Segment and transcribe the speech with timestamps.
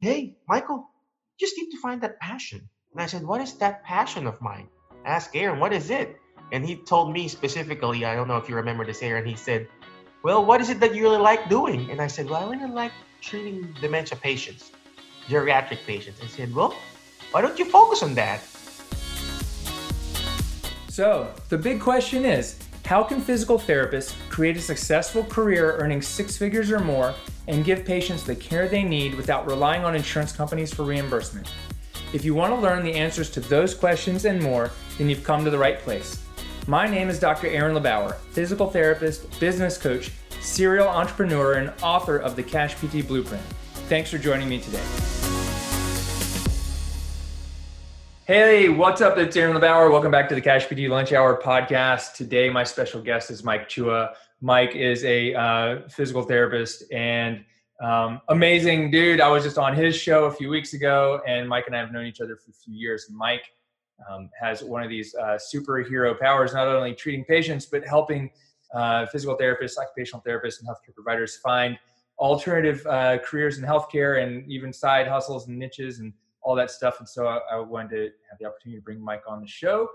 [0.00, 0.88] hey, Michael,
[1.38, 2.68] you just need to find that passion.
[2.92, 4.68] And I said, what is that passion of mine?
[5.04, 6.16] I asked Aaron, what is it?
[6.52, 9.68] And he told me specifically, I don't know if you remember this, Aaron, he said,
[10.22, 11.90] well, what is it that you really like doing?
[11.90, 14.70] And I said, well, I really like treating dementia patients,
[15.28, 16.20] geriatric patients.
[16.22, 16.74] I said, well,
[17.32, 18.40] why don't you focus on that?
[20.88, 26.36] So, the big question is how can physical therapists create a successful career earning six
[26.36, 27.14] figures or more
[27.48, 31.50] and give patients the care they need without relying on insurance companies for reimbursement?
[32.12, 35.44] If you want to learn the answers to those questions and more, then you've come
[35.44, 36.22] to the right place.
[36.66, 37.46] My name is Dr.
[37.48, 43.42] Aaron LeBauer, physical therapist, business coach, serial entrepreneur, and author of the Cash PT Blueprint.
[43.88, 44.84] Thanks for joining me today.
[48.26, 49.16] Hey, what's up?
[49.16, 49.90] It's Aaron LeBauer.
[49.90, 52.12] Welcome back to the Cash PT Lunch Hour podcast.
[52.12, 54.12] Today, my special guest is Mike Chua.
[54.40, 57.44] Mike is a uh, physical therapist and
[57.82, 59.20] um, amazing dude.
[59.20, 61.92] I was just on his show a few weeks ago, and Mike and I have
[61.92, 63.06] known each other for a few years.
[63.10, 63.44] Mike
[64.08, 68.30] um, has one of these uh, superhero powers, not only treating patients, but helping
[68.74, 71.78] uh, physical therapists, occupational therapists, and healthcare providers find
[72.18, 76.98] alternative uh, careers in healthcare and even side hustles and niches and all that stuff.
[76.98, 79.88] And so I, I wanted to have the opportunity to bring Mike on the show,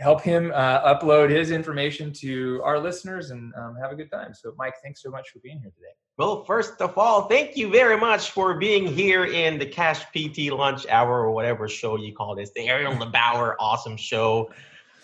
[0.00, 4.32] help him uh, upload his information to our listeners and um, have a good time.
[4.32, 5.92] So, Mike, thanks so much for being here today.
[6.16, 10.52] Well, first of all, thank you very much for being here in the Cash PT
[10.52, 14.50] Lunch Hour or whatever show you call this, the Aaron LeBauer Awesome Show.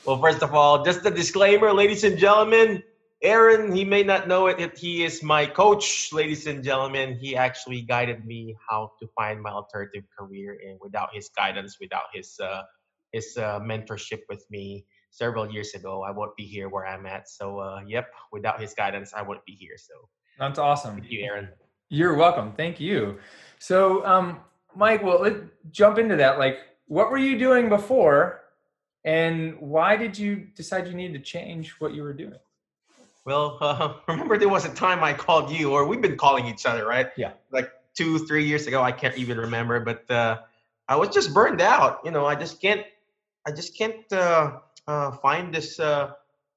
[0.04, 2.82] Well, first of all, just a disclaimer, ladies and gentlemen.
[3.22, 7.16] Aaron, he may not know it, but he is my coach, ladies and gentlemen.
[7.18, 12.04] He actually guided me how to find my alternative career, and without his guidance, without
[12.12, 12.62] his uh,
[13.14, 17.28] his uh, mentorship with me several years ago, I won't be here where I'm at.
[17.28, 19.76] So, uh, yep, without his guidance, I wouldn't be here.
[19.78, 19.94] So,
[20.38, 20.96] that's awesome.
[21.00, 21.48] Thank you, Aaron.
[21.88, 22.52] You're welcome.
[22.52, 23.18] Thank you.
[23.58, 24.40] So, um,
[24.74, 25.38] Mike, well, let's
[25.70, 26.38] jump into that.
[26.38, 28.40] Like, what were you doing before,
[29.04, 32.38] and why did you decide you needed to change what you were doing?
[33.24, 36.66] Well, uh, remember there was a time I called you, or we've been calling each
[36.66, 37.10] other, right?
[37.16, 37.32] Yeah.
[37.52, 38.82] Like two, three years ago.
[38.82, 40.38] I can't even remember, but uh,
[40.88, 42.00] I was just burned out.
[42.04, 42.82] You know, I just can't.
[43.46, 46.12] I just can't uh, uh find this uh,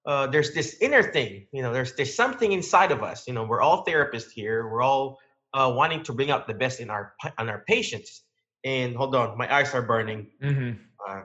[0.06, 3.44] uh, there's this inner thing you know there's there's something inside of us you know
[3.44, 5.20] we're all therapists here we're all
[5.54, 8.24] uh, wanting to bring out the best in our on our patients.
[8.64, 10.28] And hold on my eyes are burning.
[10.44, 10.82] Mm-hmm.
[11.08, 11.22] uh,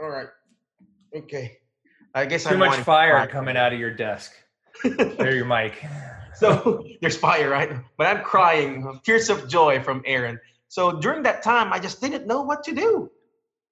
[0.00, 0.28] all right.
[1.14, 1.58] Okay.
[2.14, 4.32] I guess too I'm much fire coming out of your desk.
[4.82, 5.84] There your mic.
[6.34, 7.70] So there's fire right?
[7.98, 10.40] But i'm crying tears of joy from aaron.
[10.68, 13.10] So during that time i just didn't know what to do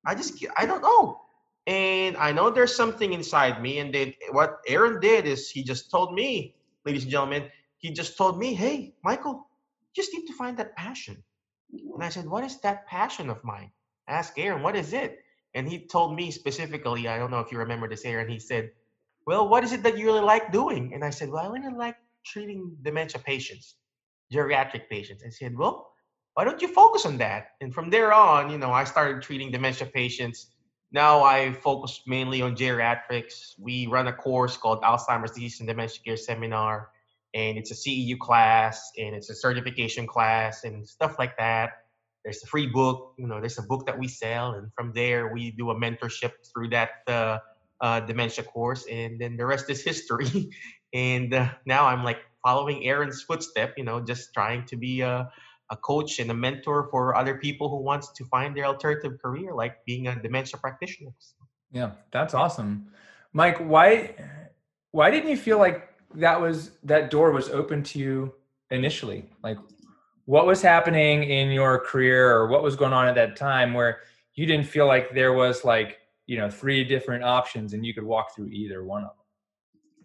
[0.07, 1.21] i just i don't know
[1.69, 3.79] and I know there's something inside me.
[3.79, 6.55] And then what Aaron did is he just told me,
[6.87, 9.47] ladies and gentlemen, he just told me, hey, Michael,
[9.95, 11.23] you just need to find that passion.
[11.71, 13.71] And I said, what is that passion of mine?
[14.09, 15.19] I asked Aaron, what is it?
[15.55, 18.71] And he told me specifically, I don't know if you remember this, Aaron, he said,
[19.27, 20.95] well, what is it that you really like doing?
[20.95, 23.75] And I said, well, I really like treating dementia patients,
[24.33, 25.23] geriatric patients.
[25.27, 25.93] I said, well,
[26.39, 27.49] why don't you focus on that?
[27.61, 30.47] And from there on, you know, I started treating dementia patients
[30.91, 33.55] now I focus mainly on geriatrics.
[33.59, 36.89] We run a course called Alzheimer's Disease and Dementia Care Seminar,
[37.35, 41.73] and it's a CEU class and it's a certification class and stuff like that.
[42.25, 45.33] There's a free book, you know, there's a book that we sell, and from there
[45.33, 47.39] we do a mentorship through that uh,
[47.81, 50.51] uh, dementia course, and then the rest is history.
[50.95, 55.31] and uh, now I'm like following Aaron's footstep, you know, just trying to be a
[55.71, 59.55] a coach and a mentor for other people who wants to find their alternative career
[59.55, 61.11] like being a dementia practitioner.
[61.73, 62.89] Yeah that's awesome.
[63.33, 64.15] Mike why
[64.93, 68.35] why didn't you feel like that was that door was open to you
[68.71, 69.31] initially?
[69.43, 69.59] Like
[70.25, 74.01] what was happening in your career or what was going on at that time where
[74.35, 78.05] you didn't feel like there was like you know three different options and you could
[78.05, 79.25] walk through either one of them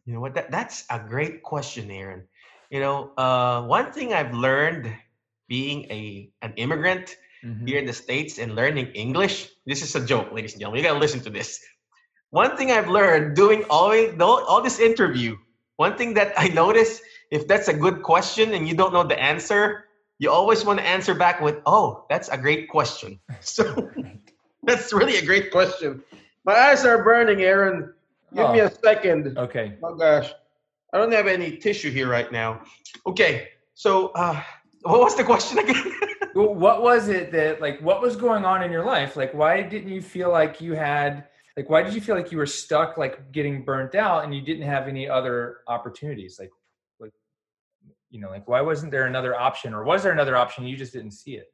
[0.05, 0.33] you know what?
[0.33, 2.23] That, that's a great question aaron.
[2.69, 4.91] You know uh, one thing i've learned
[5.47, 7.65] being a an immigrant mm-hmm.
[7.65, 9.49] here in the states and learning English.
[9.65, 10.83] This is a joke, ladies and gentlemen.
[10.83, 11.59] You gotta listen to this.
[12.29, 15.37] One thing I've learned doing all all this interview.
[15.77, 17.01] One thing that I notice,
[17.31, 19.85] if that's a good question and you don't know the answer,
[20.19, 23.91] you always want to answer back with, "Oh, that's a great question." So
[24.63, 26.03] that's really a great question.
[26.45, 27.93] My eyes are burning, Aaron.
[28.33, 28.53] Give oh.
[28.53, 29.37] me a second.
[29.37, 29.77] Okay.
[29.83, 30.31] Oh gosh,
[30.93, 32.61] I don't have any tissue here right now.
[33.05, 34.41] Okay, so uh,
[34.83, 35.83] what was the question again?
[36.33, 39.15] what was it that like what was going on in your life?
[39.15, 41.25] Like why didn't you feel like you had
[41.57, 44.41] like why did you feel like you were stuck like getting burnt out and you
[44.41, 46.37] didn't have any other opportunities?
[46.39, 46.51] Like
[46.99, 47.13] like
[48.09, 50.93] you know like why wasn't there another option or was there another option you just
[50.93, 51.47] didn't see it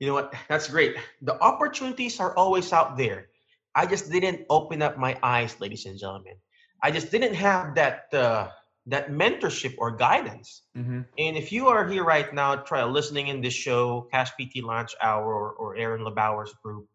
[0.00, 3.28] you know what that's great the opportunities are always out there
[3.74, 6.34] i just didn't open up my eyes ladies and gentlemen
[6.82, 8.48] i just didn't have that uh,
[8.86, 10.62] that mentorship or guidance.
[10.76, 11.00] Mm-hmm.
[11.18, 14.94] and if you are here right now try listening in this show cash pt lunch
[15.02, 16.86] hour or, or aaron lebauer's group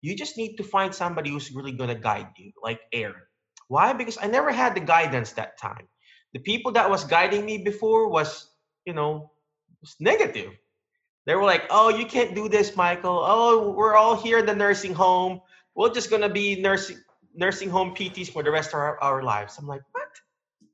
[0.00, 3.22] you just need to find somebody who's really going to guide you like aaron.
[3.68, 3.92] Why?
[3.92, 5.88] Because i never had the guidance that time.
[6.32, 8.48] The people that was guiding me before was
[8.84, 9.30] you know
[9.80, 10.52] was negative.
[11.26, 13.22] They were like oh you can't do this michael.
[13.24, 15.40] Oh we're all here in the nursing home.
[15.74, 16.98] We're just going to be nursing
[17.34, 19.58] nursing home pts for the rest of our, our lives.
[19.58, 19.82] I'm like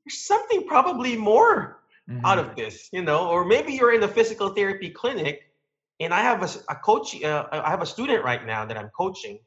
[0.05, 1.79] there's something probably more
[2.09, 2.25] mm-hmm.
[2.25, 5.43] out of this you know or maybe you're in a physical therapy clinic
[5.99, 8.89] and i have a, a coach uh, i have a student right now that i'm
[8.97, 9.39] coaching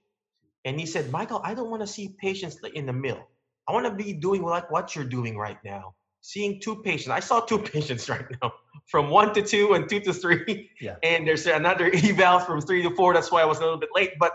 [0.65, 3.27] and he said michael i don't want to see patients in the mill
[3.69, 7.11] i want to be doing like what you're doing right now seeing two patients.
[7.11, 8.53] I saw two patients right now,
[8.87, 10.71] from one to two and two to three.
[10.81, 10.97] Yeah.
[11.03, 13.15] And there's another eval from three to four.
[13.15, 14.13] That's why I was a little bit late.
[14.19, 14.33] But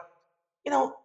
[0.65, 0.95] you know,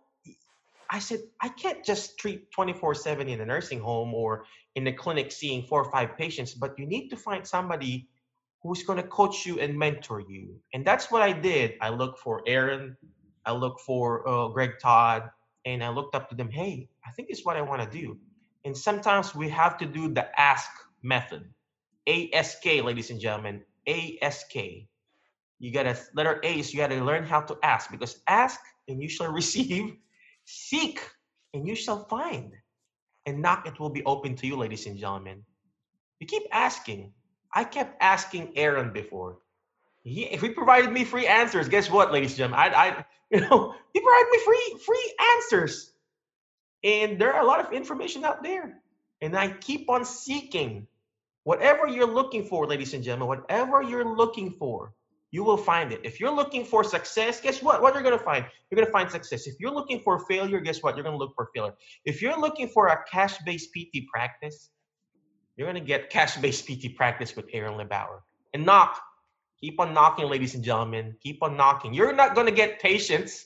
[0.91, 4.45] I said I can't just treat 24/7 in a nursing home or
[4.75, 6.55] in the clinic seeing four or five patients.
[6.55, 8.09] But you need to find somebody
[8.63, 10.61] who's going to coach you and mentor you.
[10.75, 11.75] And that's what I did.
[11.81, 12.97] I looked for Aaron.
[13.47, 15.31] I looked for uh, Greg Todd,
[15.65, 16.51] and I looked up to them.
[16.51, 18.19] Hey, I think it's what I want to do.
[18.65, 20.71] And sometimes we have to do the ask
[21.03, 21.49] method.
[22.07, 24.55] ASK, ladies and gentlemen, ASK.
[25.61, 28.61] You got to, letter A is you got to learn how to ask because ask
[28.89, 29.97] and you shall receive,
[30.49, 31.01] seek
[31.53, 32.55] and you shall find,
[33.27, 35.45] and knock it will be open to you, ladies and gentlemen.
[36.21, 37.13] You keep asking.
[37.53, 39.39] I kept asking Aaron before.
[40.03, 42.61] He, if he provided me free answers, guess what, ladies and gentlemen?
[42.61, 45.93] I, I, you know, he provided me free, free answers.
[46.83, 48.81] And there are a lot of information out there.
[49.21, 50.87] And I keep on seeking
[51.45, 54.95] whatever you're looking for, ladies and gentlemen, whatever you're looking for,
[55.31, 56.01] you will find it.
[56.05, 57.83] If you're looking for success, guess what?
[57.83, 58.47] What you're going to find?
[58.71, 59.47] You're going to find success.
[59.47, 60.97] If you're looking for failure, guess what?
[60.97, 61.75] You're going to look for failure.
[62.05, 64.71] If you're looking for a cash based PT practice,
[65.57, 68.21] you're going to get cash based PT practice with Aaron Lebauer.
[68.55, 69.01] And knock.
[69.61, 71.17] Keep on knocking, ladies and gentlemen.
[71.21, 71.93] Keep on knocking.
[71.93, 73.45] You're not going to get patients.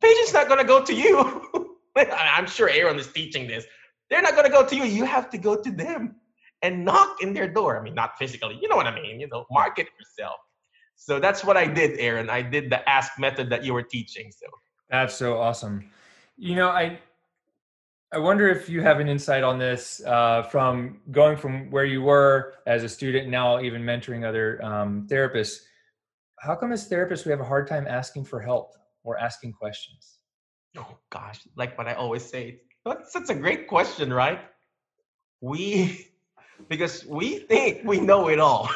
[0.00, 1.68] Patients not going to go to you.
[1.96, 3.64] I'm sure Aaron is teaching this.
[4.08, 4.84] They're not going to go to you.
[4.84, 6.16] You have to go to them
[6.62, 7.78] and knock in their door.
[7.78, 9.20] I mean, not physically, you know what I mean?
[9.20, 10.36] You know, market yourself.
[10.96, 12.28] So that's what I did, Aaron.
[12.28, 14.32] I did the ask method that you were teaching.
[14.32, 14.46] So
[14.90, 15.90] that's so awesome.
[16.36, 16.98] You know, I
[18.12, 22.02] I wonder if you have an insight on this uh, from going from where you
[22.02, 25.58] were as a student, now even mentoring other um, therapists.
[26.40, 30.18] How come as therapists we have a hard time asking for help or asking questions?
[30.78, 34.40] Oh gosh, like what I always say, that's such a great question, right?
[35.40, 36.06] We,
[36.68, 38.70] because we think we know it all,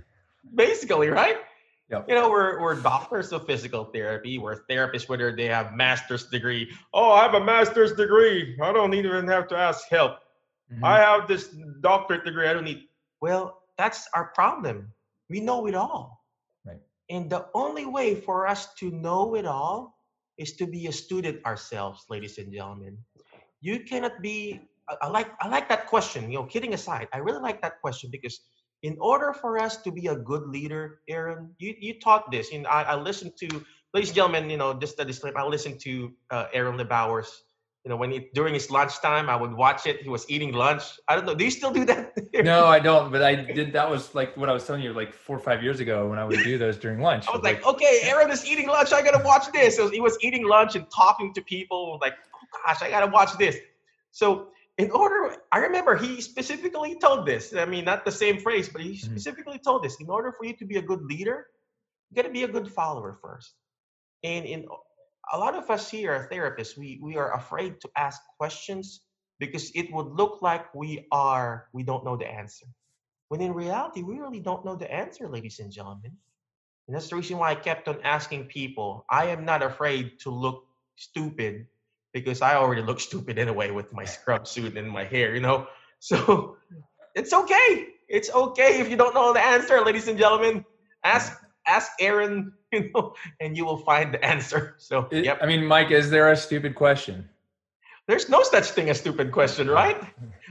[0.54, 1.36] basically, right?
[1.92, 2.08] Yep.
[2.08, 4.38] You know, we're we're doctors of physical therapy.
[4.38, 6.72] We're therapists, whether they have master's degree.
[6.94, 8.56] Oh, I have a master's degree.
[8.62, 10.16] I don't even have to ask help.
[10.72, 10.84] Mm-hmm.
[10.84, 11.48] I have this
[11.80, 12.48] doctorate degree.
[12.48, 12.88] I don't need.
[13.20, 14.90] Well, that's our problem.
[15.28, 16.24] We know it all.
[16.64, 16.80] Right.
[17.10, 19.94] And the only way for us to know it all
[20.38, 22.96] is to be a student ourselves, ladies and gentlemen.
[23.60, 24.62] You cannot be.
[24.88, 26.32] I, like I like that question.
[26.32, 28.40] You know, kidding aside, I really like that question because
[28.82, 32.52] in order for us to be a good leader, Aaron, you you taught this.
[32.52, 33.64] And I, I listened to,
[33.94, 35.38] ladies and gentlemen, you know, just a disclaimer.
[35.38, 37.44] I listened to uh, Aaron LeBauer's
[37.84, 40.02] you know, when he during his lunchtime, I would watch it.
[40.02, 40.84] He was eating lunch.
[41.08, 41.34] I don't know.
[41.34, 42.12] Do you still do that?
[42.44, 43.10] no, I don't.
[43.10, 43.72] But I did.
[43.72, 46.18] That was like what I was telling you, like four or five years ago, when
[46.18, 47.26] I would do those during lunch.
[47.28, 48.92] I was like, like, okay, Aaron is eating lunch.
[48.92, 49.76] I gotta watch this.
[49.76, 51.98] So he was eating lunch and talking to people.
[52.00, 53.56] Like, oh gosh, I gotta watch this.
[54.12, 54.50] So
[54.82, 57.54] in order, I remember he specifically told this.
[57.54, 59.12] I mean, not the same phrase, but he mm-hmm.
[59.12, 59.70] specifically mm-hmm.
[59.70, 59.96] told this.
[60.00, 61.46] In order for you to be a good leader,
[62.10, 63.54] you gotta be a good follower first.
[64.24, 64.66] And in
[65.32, 66.76] a lot of us here are therapists.
[66.76, 69.00] We we are afraid to ask questions
[69.38, 72.66] because it would look like we are we don't know the answer.
[73.28, 76.12] When in reality, we really don't know the answer, ladies and gentlemen.
[76.86, 79.06] And that's the reason why I kept on asking people.
[79.08, 81.66] I am not afraid to look stupid
[82.12, 85.66] because I already look stupid anyway with my scrub suit and my hair, you know.
[86.04, 86.56] So
[87.14, 87.86] it's okay.
[88.08, 90.64] It's okay if you don't know the answer, ladies and gentlemen.
[91.04, 94.74] Ask ask Aaron, you know, and you will find the answer.
[94.78, 95.38] So, it, yep.
[95.40, 97.28] I mean, Mike, is there a stupid question?
[98.08, 100.02] There's no such thing as stupid question, right?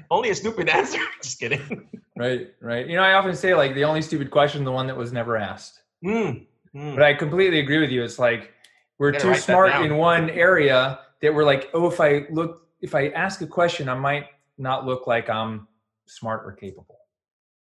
[0.10, 1.00] only a stupid answer.
[1.22, 1.90] Just kidding.
[2.18, 2.88] right, right.
[2.88, 5.38] You know, I often say like the only stupid question, the one that was never
[5.38, 5.82] asked.
[6.04, 6.96] Mm, mm.
[6.96, 8.04] But I completely agree with you.
[8.04, 8.52] It's like
[9.00, 13.10] we're too smart in one area that we're like, oh, if I look, if I
[13.10, 14.26] ask a question, I might
[14.58, 15.68] not look like I'm
[16.06, 16.98] smart or capable.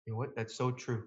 [0.06, 0.34] You know what?
[0.36, 1.04] That's so true.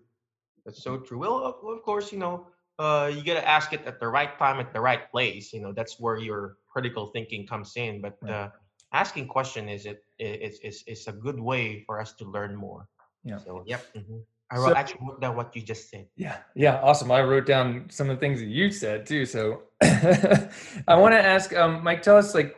[0.65, 1.17] That's so true.
[1.17, 4.38] Well, of, of course, you know, uh, you got to ask it at the right
[4.38, 5.53] time, at the right place.
[5.53, 8.01] You know, that's where your critical thinking comes in.
[8.01, 8.31] But Right.
[8.31, 8.50] uh,
[8.93, 12.88] asking question is it is is is a good way for us to learn more.
[13.24, 13.38] Yeah.
[13.39, 13.86] So yep.
[13.96, 14.24] mhm.
[14.51, 16.08] I So- wrote, actually wrote down what you just said.
[16.15, 17.12] Yeah, yeah, awesome.
[17.12, 19.25] I wrote down some of the things that you said too.
[19.25, 22.58] So I want to ask, um, Mike, tell us like,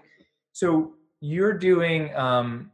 [0.53, 2.71] so you're doing, um,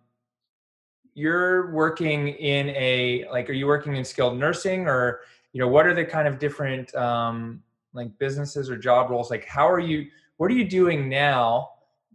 [1.13, 5.21] you're working in a like, are you working in skilled nursing or
[5.51, 7.61] you know, what are the kind of different um,
[7.93, 9.29] like businesses or job roles?
[9.29, 10.07] Like, how are you?
[10.37, 11.69] What are you doing now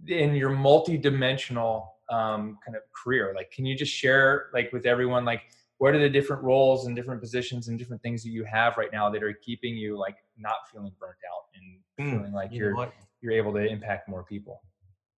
[0.07, 3.33] in your multi-dimensional um, kind of career?
[3.37, 5.43] Like, can you just share like with everyone like
[5.78, 8.93] what are the different roles and different positions and different things that you have right
[8.93, 12.61] now that are keeping you like not feeling burnt out and Mm, feeling like You
[12.61, 14.62] know you're you're able to impact more people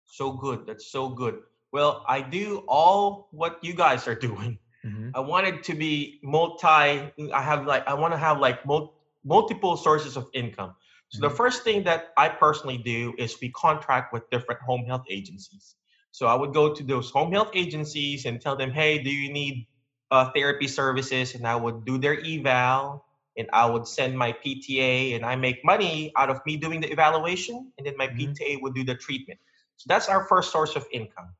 [0.05, 0.67] So good.
[0.67, 1.43] That's so good.
[1.73, 4.59] Well, I do all what you guys are doing.
[4.85, 5.11] Mhm.
[5.15, 6.67] I wanted to be multi.
[6.67, 8.95] I have like I want to have like mul-
[9.25, 10.75] multiple sources of income.
[11.09, 11.37] So the Mhm.
[11.37, 15.77] first thing that I personally do is we contract with different home health agencies.
[16.13, 19.33] So I would go to those home health agencies and tell them, "Hey, do you
[19.33, 19.67] need
[20.11, 23.05] uh, therapy services?" And I would do their eval,
[23.37, 26.91] and I would send my PTA, and I make money out of me doing the
[26.91, 28.17] evaluation, and then my Mhm.
[28.17, 29.39] PTA would do the treatment.
[29.77, 31.35] So that's our first source of income.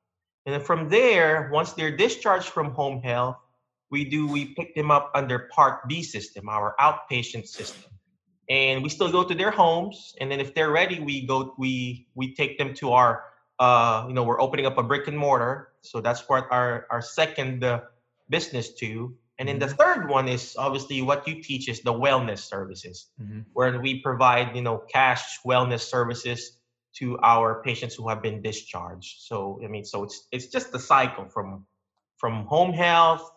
[0.45, 3.37] And then from there, once they're discharged from home health,
[3.91, 7.91] we do we pick them up under Part B system, our outpatient system,
[8.49, 10.15] and we still go to their homes.
[10.21, 13.25] And then if they're ready, we go we we take them to our
[13.59, 17.01] uh, you know we're opening up a brick and mortar, so that's what our our
[17.01, 17.81] second uh,
[18.29, 19.15] business to.
[19.39, 23.45] And then the third one is obviously what you teach is the wellness services Mhm.
[23.53, 26.59] where we provide you know cash wellness services
[26.99, 30.79] to our patients who have been discharged so i mean so it's it's just the
[30.79, 31.67] cycle from
[32.17, 33.31] from home health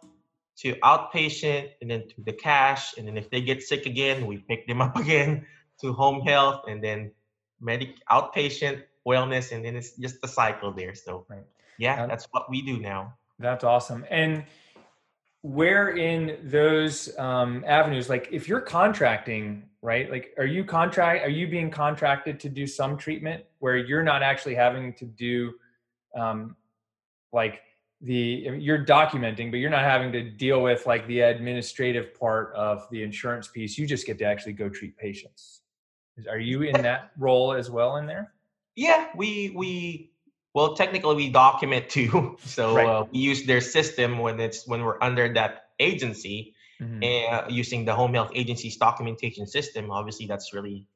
[0.62, 4.38] to outpatient and then to the cash and then if they get sick again we
[4.38, 5.46] pick them up again
[5.82, 7.12] to home health and then
[7.60, 11.44] medic outpatient wellness and then it's just the cycle there so Right.
[11.78, 14.04] yeah that's what we do now That's awesome.
[14.12, 14.44] And
[15.42, 20.12] where in those um, avenues, like if you're contracting, right?
[20.12, 21.26] Like, are you contract?
[21.26, 25.54] Are you being contracted to do some treatment where you're not actually having to do,
[26.16, 26.56] um,
[27.32, 27.62] like
[28.02, 32.88] the you're documenting, but you're not having to deal with like the administrative part of
[32.92, 33.78] the insurance piece.
[33.78, 35.62] You just get to actually go treat patients.
[36.30, 38.34] Are you in that role as well in there?
[38.76, 40.09] Yeah, we we
[40.54, 42.38] well technically we document too.
[42.46, 42.88] So Right.
[42.88, 47.04] uh, we use their system when it's when we're under that agency Mhm.
[47.04, 49.92] and uh, using the home health agency's documentation system.
[49.92, 50.88] Obviously, that's really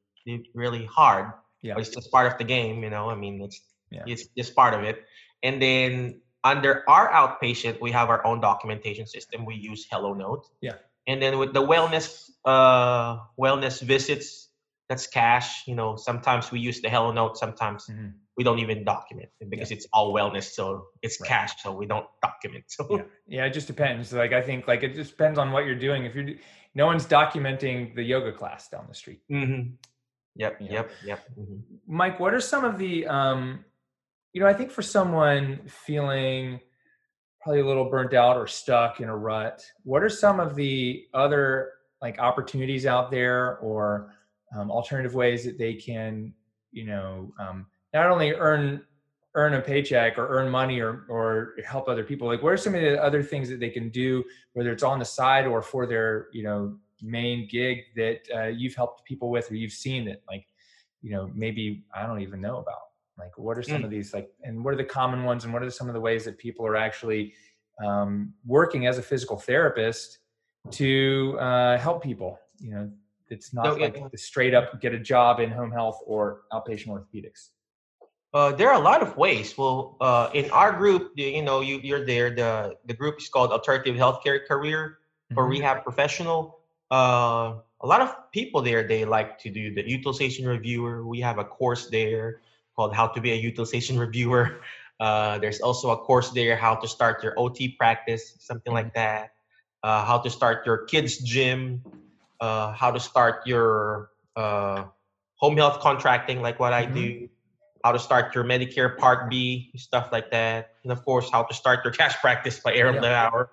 [0.54, 1.32] really hard.
[1.60, 1.74] Yeah.
[1.74, 3.10] But it's just part of the game, you know.
[3.10, 4.04] I mean, it's Yeah.
[4.06, 5.04] it's just part of it.
[5.42, 9.44] And then under our outpatient, we have our own documentation system.
[9.44, 10.44] We use HelloNote.
[10.60, 10.76] Yeah.
[11.06, 14.48] And then with the wellness uh wellness visits,
[14.88, 15.68] that's cash.
[15.68, 18.12] You know, sometimes we use the HelloNote, sometimes Mhm.
[18.36, 21.28] We don't even document because it's all wellness, so it's Right.
[21.28, 22.64] cash, so we don't document.
[22.68, 25.64] So yeah yeah it just depends like i think like it just depends on what
[25.64, 26.28] you're doing if you're
[26.74, 29.76] no one's documenting the yoga class down the street Mhm.
[30.36, 30.72] Yep, Yeah.
[30.72, 31.20] yep, yep.
[31.38, 31.62] mhm.
[31.86, 33.64] mike what are some of the um
[34.34, 36.60] you know i think for someone feeling
[37.40, 41.06] probably a little burnt out or stuck in a rut what are some of the
[41.14, 41.72] other
[42.02, 44.12] like opportunities out there or
[44.54, 46.34] um, alternative ways that they can
[46.72, 48.82] you know um, not only earn
[49.36, 52.74] earn a paycheck or earn money or or help other people like what are some
[52.74, 54.22] of the other things that they can do
[54.52, 58.74] whether it's on the side or for their you know main gig that uh, you've
[58.74, 60.46] helped people with or you've seen that like
[61.02, 62.78] you know maybe i don't even know about
[63.18, 63.84] like what are some Mm.
[63.84, 66.00] of these like and what are the common ones and what are some of the
[66.00, 67.32] ways that people are actually
[67.84, 70.18] um, working as a physical therapist
[70.70, 72.90] to uh, help people you know
[73.30, 74.08] it's not No, yeah, like yeah.
[74.12, 77.50] the straight up get a job in home health or outpatient orthopedics
[78.34, 79.56] Uh, there are a lot of ways.
[79.56, 82.34] Well, uh, in our group, you, know, you, you're there.
[82.34, 84.98] The the group is called Alternative Healthcare Career
[85.34, 85.50] for Mhm.
[85.50, 86.58] Rehab Professional.
[86.90, 91.06] Uh, a lot of people there they like to do the utilization reviewer.
[91.06, 92.42] We have a course there
[92.76, 94.60] called How to Be a Utilization Reviewer.
[95.00, 99.34] Uh, there's also a course there how to start your OT practice, something like that.
[99.82, 101.82] Uh, how to start your kids gym.
[102.40, 104.84] Uh, how to start your uh,
[105.34, 106.94] home health contracting, like what I Mhm.
[106.94, 107.28] do
[107.84, 111.52] how to start your Medicare Part B, stuff like that, and of course, how to
[111.52, 113.28] start your cash practice by Aaron Yeah.
[113.28, 113.50] Lauer.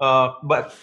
[0.00, 0.74] Uh, but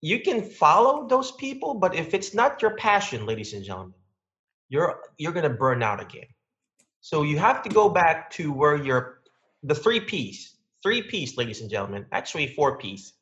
[0.00, 3.94] you can follow those people, but if it's not your passion, ladies and gentlemen,
[4.68, 6.28] you're you're gonna burn out again.
[7.00, 9.20] So you have to go back to where you're
[9.64, 13.14] the three P's, three P's, ladies and gentlemen, actually four P's.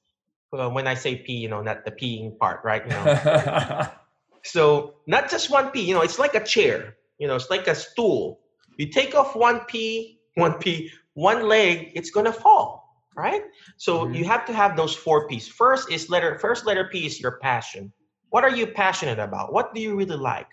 [0.52, 2.82] Uh, when I say P, you know, not the peeing part, right?
[2.84, 3.88] You know.
[4.44, 5.80] so not just one P.
[5.80, 6.96] You know, it's like a chair.
[7.18, 8.40] You know, it's like a stool.
[8.78, 13.42] You take off one P, one P, one leg, it's gonna fall, right?
[13.76, 14.16] So Mhm.
[14.16, 15.48] you have to have those four P's.
[15.48, 16.38] First is letter.
[16.38, 17.92] First letter P is your passion.
[18.30, 19.52] What are you passionate about?
[19.52, 20.46] What do you really like?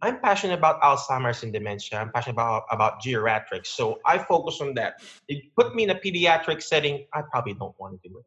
[0.00, 1.98] I'm passionate about Alzheimer's and dementia.
[2.00, 3.66] I'm passionate about about geriatrics.
[3.66, 5.02] So I focus on that.
[5.28, 8.24] You put me in a pediatric setting, I probably don't want to do it.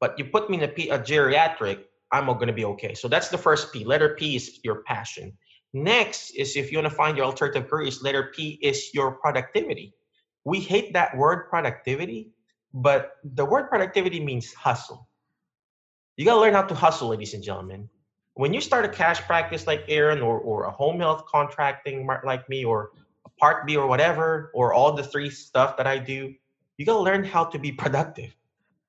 [0.00, 2.94] But you put me in a, P, a geriatric, I'm going to be okay.
[2.94, 3.84] So that's the first P.
[3.84, 5.36] Letter P is your passion.
[5.72, 9.94] Next is if you want to find your alternative careers, letter P is your productivity.
[10.44, 12.30] We hate that word productivity,
[12.72, 15.08] but the word productivity means hustle.
[16.16, 17.88] You got to learn how to hustle, ladies and gentlemen.
[18.34, 22.48] When you start a cash practice like Aaron or, or a home health contracting like
[22.48, 22.92] me or
[23.26, 26.34] a Part B or whatever, or all the three stuff that I do,
[26.76, 28.34] you got to learn how to be productive.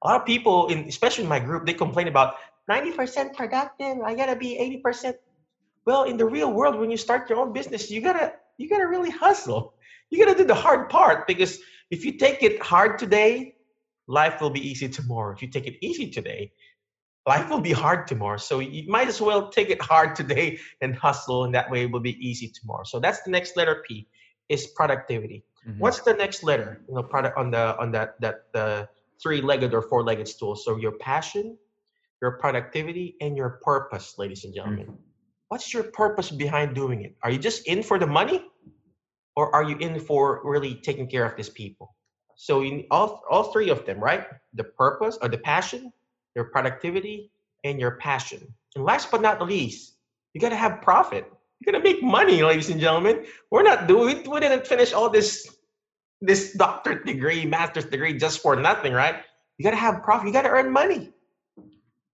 [0.04, 2.36] A lot of people, in, especially in my group, they complain about
[2.70, 4.00] 90% productive.
[4.06, 5.16] I got to be 80%.
[5.90, 8.88] Well, in the real world, when you start your own business, you gotta you gotta
[8.88, 9.74] really hustle.
[10.12, 11.58] You gotta do the hard part because
[11.90, 13.56] if you take it hard today,
[14.06, 15.34] life will be easy tomorrow.
[15.34, 16.54] If you take it easy today,
[17.26, 18.38] life will be hard tomorrow.
[18.38, 21.92] So you might as well take it hard today and hustle, and that way it
[21.92, 22.84] will be easy tomorrow.
[22.84, 24.08] So that's the next letter P
[24.48, 25.44] is productivity.
[25.68, 25.80] Mhm.
[25.80, 26.86] What's the next letter?
[26.88, 28.88] You know, product on the on that that the
[29.24, 30.56] three-legged or four-legged stool.
[30.56, 31.58] So your passion,
[32.22, 35.09] your productivity, and your purpose, ladies and gentlemen.
[35.50, 37.16] What's your purpose behind doing it?
[37.24, 38.46] Are you just in for the money,
[39.36, 41.96] or are you in for really taking care of these people?
[42.36, 44.28] So in all all three of them, right?
[44.54, 45.92] The purpose or the passion,
[46.36, 47.32] your productivity,
[47.64, 48.46] and your passion.
[48.76, 49.98] And last but not least,
[50.34, 51.26] you gotta have profit.
[51.60, 53.26] You gotta make money, ladies and gentlemen.
[53.50, 55.50] We're not doing we didn't finish all this
[56.22, 59.16] this doctorate degree, master's degree just for nothing, right?
[59.58, 61.12] You gotta have profit, you gotta earn money.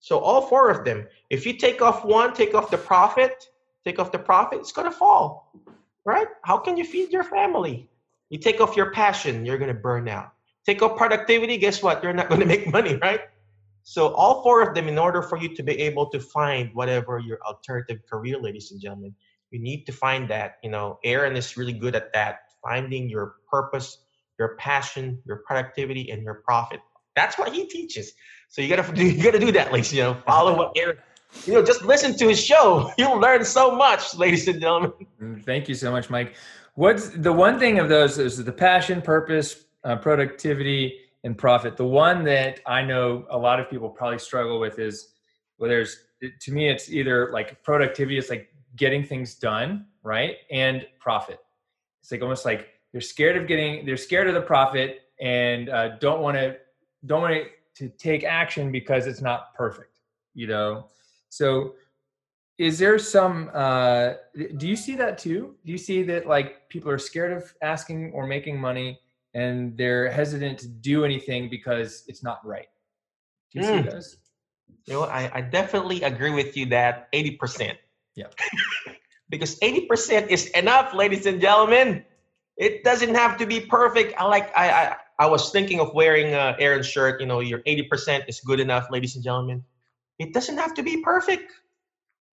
[0.05, 1.07] So all four of them.
[1.31, 3.49] If you take off one, take off the profit,
[3.83, 5.51] take off the profit, it's gonna fall.
[6.05, 6.27] Right?
[6.43, 7.89] How can you feed your family?
[8.29, 10.31] You take off your passion, you're gonna burn out.
[10.63, 12.03] Take off productivity, guess what?
[12.03, 13.21] You're not gonna make money, right?
[13.81, 17.17] So all four of them, in order for you to be able to find whatever
[17.17, 19.15] your alternative career, ladies and gentlemen,
[19.49, 20.57] you need to find that.
[20.61, 23.97] You know, Aaron is really good at that, finding your purpose,
[24.37, 26.79] your passion, your productivity, and your profit.
[27.15, 28.13] That's what he teaches.
[28.49, 29.93] So you gotta do you gotta do that, ladies.
[29.93, 30.97] You know, follow what Aaron.
[31.45, 32.91] You know, just listen to his show.
[32.97, 34.93] You'll learn so much, ladies and gentlemen.
[35.21, 36.35] Mm, Thank you so much, Mike.
[36.75, 41.75] What's the one thing of those is the passion, purpose, uh, productivity, and profit.
[41.75, 45.09] The one that I know a lot of people probably struggle with is
[45.57, 45.97] well, there's
[46.39, 50.37] to me, it's either like productivity, it's like getting things done, right?
[50.51, 51.39] And profit.
[52.01, 55.97] It's like almost like they're scared of getting, they're scared of the profit and uh,
[55.97, 56.57] don't want to,
[57.05, 59.91] don't want to take action because it's not perfect,
[60.33, 60.87] you know?
[61.29, 61.75] So
[62.57, 64.13] is there some uh
[64.57, 68.11] do you see that too do you see that like people are scared of asking
[68.13, 68.97] or making money
[69.33, 72.67] and they're hesitant to do anything because it's not right
[73.51, 73.83] do you Mm.
[73.83, 74.17] see those
[74.87, 77.77] You know, I, I definitely agree with you that 80%.
[78.15, 78.27] Yeah.
[79.29, 82.05] because 80% is enough, ladies and gentlemen.
[82.57, 84.13] It doesn't have to be perfect.
[84.17, 87.59] I like I I, I was thinking of wearing uh, Aaron's shirt, you know, your
[87.59, 89.63] 80% is good enough, ladies and gentlemen.
[90.19, 91.51] It doesn't have to be perfect.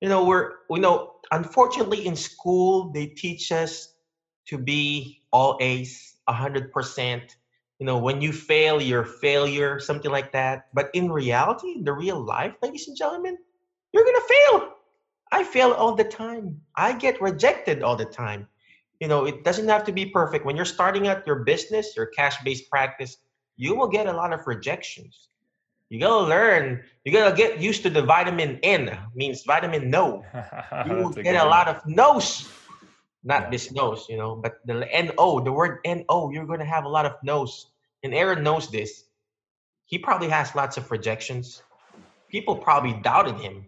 [0.00, 3.94] You know, we're we know unfortunately in school they teach us
[4.48, 7.22] to be all A's, 100%.
[7.78, 10.66] You know, when you fail, you're failure, something like that.
[10.74, 13.38] But in reality, in the real life, ladies and gentlemen,
[13.92, 14.74] you're gonna fail.
[15.30, 16.60] I fail all the time.
[16.76, 18.48] I get rejected all the time.
[19.02, 20.46] You know, it doesn't have to be perfect.
[20.46, 23.16] When you're starting out your business, your cash-based practice,
[23.56, 25.26] you will get a lot of rejections.
[25.88, 26.84] You gotta learn.
[27.04, 30.24] You gotta get used to the vitamin N, means vitamin no.
[30.86, 32.48] You will get good a lot of no's.
[33.24, 33.50] Not Yeah.
[33.50, 37.04] this nose, you know, but the N-O, the word N-O, you're gonna have a lot
[37.04, 37.74] of no's.
[38.04, 39.06] And Aaron knows this.
[39.84, 41.64] He probably has lots of rejections.
[42.28, 43.66] People probably doubted him.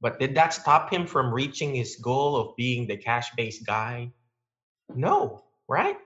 [0.00, 4.12] But did that stop him from reaching his goal of being the cash-based guy?
[4.94, 5.96] No, right?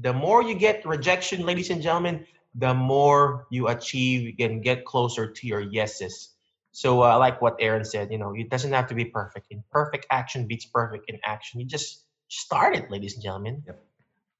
[0.00, 5.30] The more you get rejection, ladies and gentlemen, the more you achieve and get closer
[5.30, 6.30] to your yeses.
[6.72, 8.10] So uh, like what Aaron said.
[8.12, 9.46] You know, it doesn't have to be perfect.
[9.50, 11.60] In perfect action beats perfect in action.
[11.60, 13.62] You just start it, ladies and gentlemen.
[13.66, 13.82] Yep.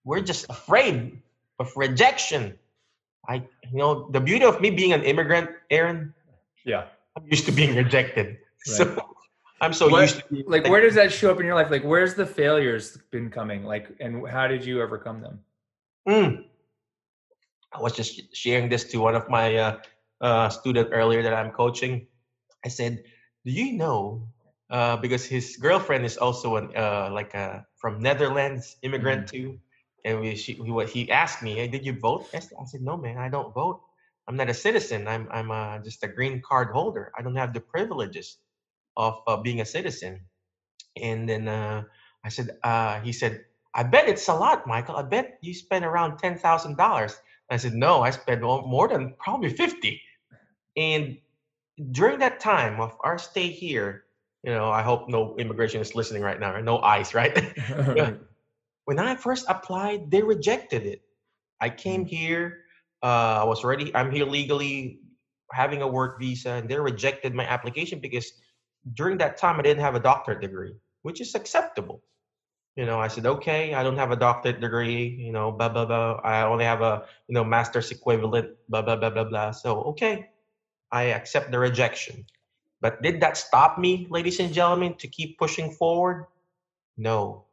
[0.05, 1.23] We're just afraid
[1.59, 2.59] of rejection.
[3.29, 3.37] I,
[3.73, 6.15] you know, the beauty of me being an immigrant, Aaron,
[6.65, 6.85] yeah
[7.17, 8.39] I'm used to being rejected.
[8.67, 8.99] So
[9.61, 11.71] I'm so What- used to being like where does that show up in your life
[11.71, 15.41] like where's the failures been coming like and how did you overcome them
[16.09, 16.45] Mm.
[17.73, 19.79] I was just sharing this to one of my uh,
[20.21, 22.07] uh, student earlier that I'm coaching.
[22.65, 23.03] I said,
[23.45, 24.29] "Do you know?"
[24.71, 29.37] Uh, because his girlfriend is also an uh, like a from Netherlands immigrant Mm-hmm.
[29.37, 29.59] too,
[30.07, 32.65] and we she he, what he asked me, "Hey, did you vote?" I said, I
[32.71, 33.83] said, "No, man, I don't vote.
[34.29, 35.07] I'm not a citizen.
[35.11, 37.11] I'm I'm uh, just a green card holder.
[37.19, 38.39] I don't have the privileges
[38.97, 40.21] of uh, being a citizen."
[41.01, 41.85] And then uh,
[42.25, 44.97] I said, uh, he said, I bet it's a lot, Michael.
[44.97, 47.17] I bet you spent around ten thousand dollars.
[47.51, 50.01] I said, no, I spent more than probably fifty.
[50.77, 51.19] And
[51.93, 54.05] during that time of our stay here,
[54.43, 58.19] you know, I hope no immigration is listening right now, no ICE, right?
[58.87, 61.03] When I first applied, they rejected it.
[61.61, 62.65] I came here.
[63.03, 63.95] Uh, I was already.
[63.95, 65.01] I'm here legally,
[65.53, 68.33] having a work visa, and they rejected my application because
[68.95, 72.03] during that time I didn't have a doctorate degree, which is acceptable.
[72.77, 75.09] You know, I said, okay, I don't have a doctorate degree.
[75.09, 76.21] You know, blah blah blah.
[76.23, 78.51] I only have a you know master's equivalent.
[78.69, 79.51] Blah blah blah blah blah.
[79.53, 80.29] So okay,
[80.93, 82.27] I accept the rejection.
[82.81, 86.27] But did that stop me, ladies and gentlemen, to keep pushing forward?
[86.97, 87.45] No.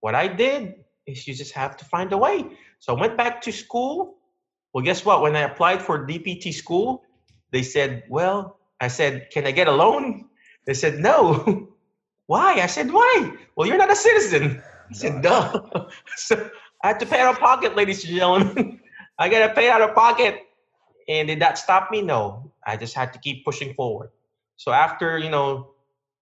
[0.00, 2.44] What I did is you just have to find a way.
[2.80, 4.18] So I went back to school.
[4.72, 5.22] Well, guess what?
[5.22, 7.04] When I applied for DPT school,
[7.52, 10.28] they said, well, I said, can I get a loan?
[10.66, 11.68] They said, no.
[12.26, 12.54] Why?
[12.60, 13.32] I said, why?
[13.54, 14.62] Well, you're not a citizen.
[14.90, 15.60] I said, duh.
[16.16, 16.50] so
[16.82, 18.80] I had to pay out of pocket, ladies and gentlemen.
[19.18, 20.40] I got to pay out of pocket.
[21.06, 22.00] And did that stop me?
[22.00, 22.50] No.
[22.66, 24.08] I just had to keep pushing forward.
[24.56, 25.72] So after, you know,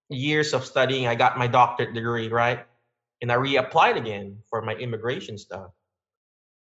[0.09, 2.67] years of studying, I got my doctorate degree, right?
[3.21, 5.71] And I reapplied again for my immigration stuff.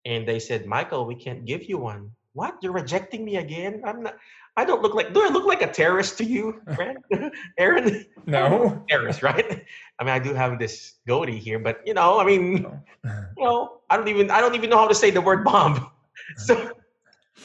[0.06, 2.12] And they said, Michael, we can't give you one.
[2.34, 2.58] What?
[2.62, 3.82] You're rejecting me again?
[3.86, 4.16] I'm not
[4.58, 6.98] I don't look like do I look like a terrorist to you, friend?
[7.58, 8.06] Aaron?
[8.26, 8.84] no.
[8.90, 9.66] terrorist, right?
[10.00, 13.80] I mean, I do have this goatee here, but you know, I mean, you know,
[13.90, 15.90] I don't even I don't even know how to say the word bomb.
[16.38, 16.72] So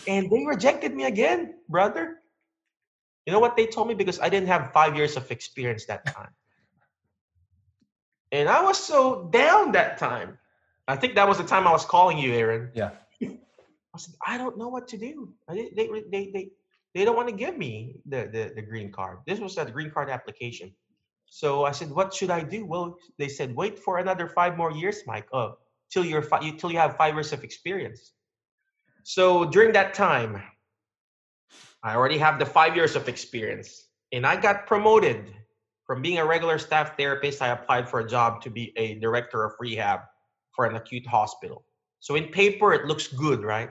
[0.06, 2.18] and they rejected me again, brother.
[3.26, 6.06] You know what they told me because I didn't have 5 years of experience that
[6.06, 6.30] time.
[8.32, 10.38] And I was so down that time.
[10.88, 12.70] I think that was the time I was calling you, Aaron.
[12.74, 12.90] Yeah.
[13.20, 15.34] I said, I don't know what to do.
[15.48, 16.44] I didn't- They they they
[16.94, 19.18] they don't want to give me the, the the green card.
[19.26, 20.72] This was a green card application.
[21.26, 22.66] So I said, what should I do?
[22.66, 25.28] Well, they said, wait for another five more years, Mike.
[25.32, 25.58] Oh,
[25.90, 28.12] till you're fi- you till you have five years of experience.
[29.04, 30.42] So during that time,
[31.82, 35.32] I already have the five years of experience, and I got promoted
[35.86, 37.40] from being a regular staff therapist.
[37.42, 40.00] I applied for a job to be a director of rehab
[40.54, 41.64] for an acute hospital.
[42.00, 43.70] So in paper, it looks good, right?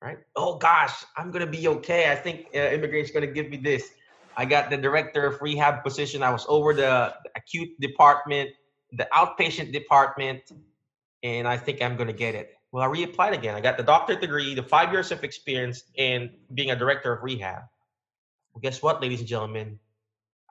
[0.00, 0.18] Right?
[0.36, 2.10] Oh gosh, I'm gonna be okay.
[2.10, 3.90] I think uh, immigration's gonna give me this.
[4.36, 6.22] I got the director of rehab position.
[6.22, 8.50] I was over the, the acute department,
[8.92, 10.52] the outpatient department,
[11.24, 12.54] and I think I'm gonna get it.
[12.70, 13.54] Well, I reapplied again.
[13.56, 17.24] I got the doctorate degree, the five years of experience in being a director of
[17.24, 17.62] rehab.
[18.52, 19.80] Well, guess what, ladies and gentlemen?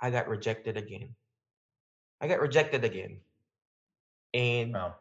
[0.02, 1.16] I got rejected again.
[2.20, 3.22] I got rejected again.
[4.34, 4.96] And Wow.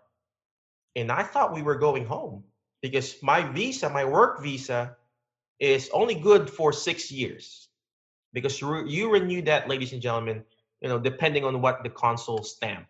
[0.94, 2.44] and I thought we were going home
[2.82, 4.96] because my visa, my work visa,
[5.60, 7.68] is only good for six years
[8.32, 10.44] because you, re- you renew that, ladies and gentlemen.
[10.80, 12.86] You know, depending on what the consul stamp,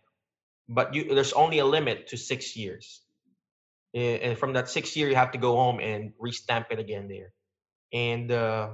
[0.68, 3.02] but you there's only a limit to six years,
[3.94, 7.32] and from that six year you have to go home and restamp it again there,
[7.92, 8.70] and uh,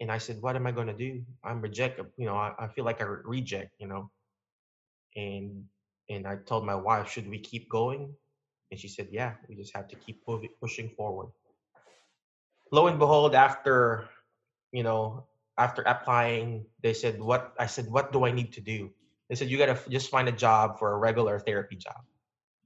[0.00, 1.22] and I said, what am I gonna do?
[1.44, 2.06] I'm rejected.
[2.16, 3.72] You know, I, I feel like I re- reject.
[3.78, 4.10] You know,
[5.16, 5.64] and
[6.08, 8.14] and I told my wife, should we keep going?
[8.70, 10.24] And she said, yeah, we just have to keep
[10.60, 11.30] pushing forward.
[12.72, 14.08] Lo and behold, after,
[14.72, 15.24] you know,
[15.58, 18.90] after applying, they said, what, I said, what do I need to do?
[19.28, 22.00] They said, you got to just find a job for a regular therapy job.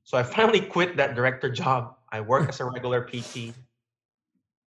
[0.04, 1.96] So I finally quit that director job.
[2.12, 3.54] I work as a regular PT.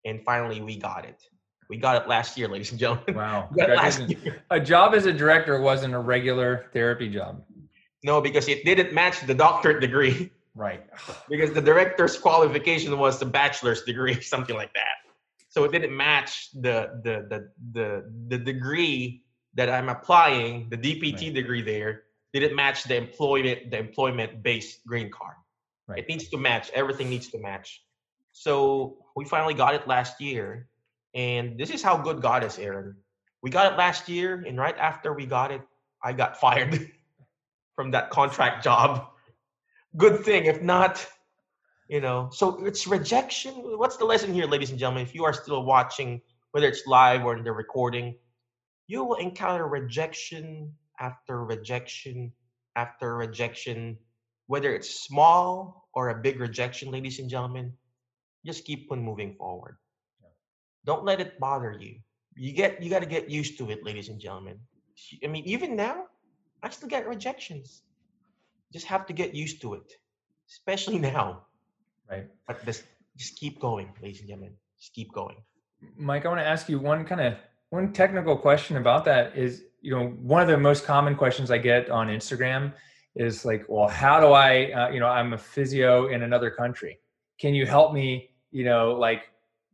[0.04, 1.20] And finally, we got it.
[1.68, 3.14] We got it last year, ladies and gentlemen.
[3.14, 3.48] Wow.
[3.52, 4.42] We got it last year.
[4.50, 7.42] A job as a director wasn't a regular therapy job.
[8.02, 10.30] No, because it didn't match the doctorate degree.
[10.54, 10.84] Right.
[11.28, 14.96] because the director's qualification was a bachelor's degree, something like that.
[15.48, 19.22] So it didn't match the the the the, the degree
[19.54, 21.34] that I'm applying, the DPT Right.
[21.34, 25.36] degree there, didn't match the employment the employment based green card.
[25.86, 26.00] Right.
[26.00, 26.70] It needs to match.
[26.74, 27.82] Everything needs to match.
[28.32, 30.68] So we finally got it last year,
[31.14, 32.96] and this is how good God is, Aaron.
[33.42, 35.60] We got it last year, and right after we got it,
[36.02, 36.90] I got fired
[37.76, 39.13] from that contract job
[39.96, 40.46] good thing.
[40.46, 41.06] If not,
[41.88, 43.54] you know, so it's rejection.
[43.54, 45.02] What's the lesson here, ladies and gentlemen?
[45.02, 46.20] If you are still watching,
[46.52, 48.16] whether it's live or in the recording,
[48.86, 52.32] you will encounter rejection after rejection
[52.76, 53.96] after rejection,
[54.46, 57.72] whether it's small or a big rejection, ladies and gentlemen.
[58.44, 59.76] Just keep on moving forward.
[60.84, 61.96] Don't let it bother you.
[62.36, 64.58] You get you got to get used to it, ladies and gentlemen.
[65.22, 66.04] I mean, even now,
[66.62, 67.82] I still get rejections.
[68.72, 69.92] Just have to get used to it,
[70.50, 71.46] especially now.
[72.10, 72.26] Right.
[72.46, 72.82] But this,
[73.16, 74.54] just keep going, ladies and gentlemen.
[74.78, 75.36] Just keep going.
[75.96, 77.34] Mike, I want to ask you one kind of
[77.70, 81.58] one technical question about that is, you know, one of the most common questions I
[81.58, 82.72] get on Instagram
[83.16, 86.98] is like, well, how do I, uh, you know, I'm a physio in another country.
[87.38, 89.24] Can you help me, you know, like,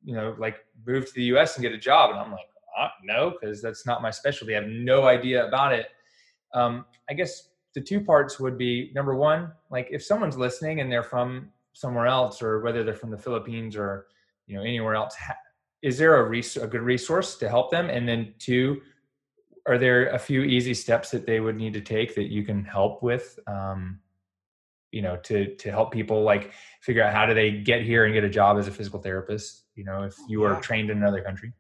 [0.05, 2.11] you know, like move to the US and get a job?
[2.11, 2.49] And I'm like,
[2.79, 4.57] uh, no, because that's not my specialty.
[4.57, 5.89] I have no idea about it.
[6.55, 10.91] Um, I guess the two parts would be number one, like if someone's listening and
[10.91, 14.07] they're from somewhere else, or whether they're from the Philippines or
[14.47, 15.15] you know anywhere else,
[15.83, 17.89] is there a, res- a good resource to help them?
[17.89, 18.83] And then two,
[19.67, 22.65] are there a few easy steps that they would need to take that you can
[22.65, 23.39] help with?
[23.47, 24.01] Um,
[24.91, 28.15] you know, to to help people like figure out how do they get here and
[28.15, 29.65] get a job as a physical therapist?
[29.77, 30.61] You know, if you are yeah.
[30.61, 31.53] trained in another country.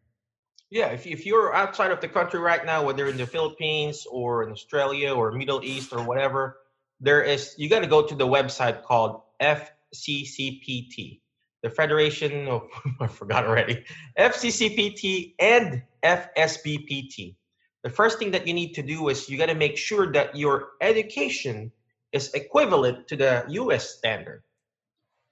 [0.70, 4.44] Yeah, if, if you're outside of the country right now, whether in the Philippines or
[4.44, 6.59] in Australia or Middle East or whatever,
[7.00, 11.20] there is you got to go to the website called FCCPT,
[11.62, 12.68] the Federation of
[13.00, 13.85] I forgot already,
[14.16, 17.35] FCCPT and FSBPT.
[17.83, 20.37] The first thing that you need to do is you got to make sure that
[20.37, 21.72] your education
[22.12, 23.90] is equivalent to the U.S.
[23.96, 24.42] standard.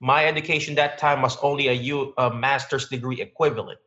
[0.00, 3.80] My education that time was only a, U, a master's degree equivalent.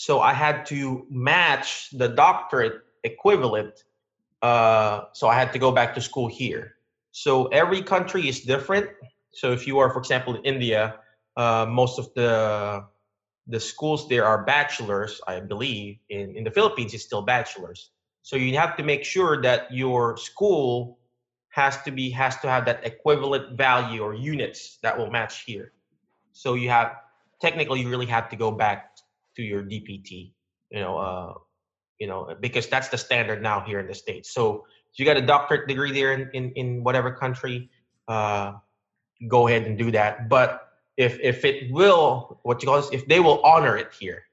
[0.00, 3.84] So I had to match the doctorate equivalent.
[4.40, 6.76] Uh, so I had to go back to school here.
[7.12, 8.88] So every country is different.
[9.34, 11.00] So if you are, for example, in India,
[11.36, 12.86] uh, most of the
[13.46, 15.98] the schools there are bachelors, I believe.
[16.08, 17.90] In in the Philippines, it's still bachelors.
[18.22, 20.98] So you have to make sure that your school
[21.50, 25.72] has to be has to have that equivalent value or units that will match here.
[26.32, 26.96] So you have
[27.40, 28.89] technically you really have to go back
[29.36, 30.32] to your DPT,
[30.70, 31.34] you know, uh,
[31.98, 34.32] you know, because that's the standard now here in the states.
[34.32, 37.70] So if you got a doctorate degree there in in, in whatever country,
[38.08, 38.52] uh,
[39.28, 40.28] go ahead and do that.
[40.28, 44.24] But if if it will, what you call this, if they will honor it here.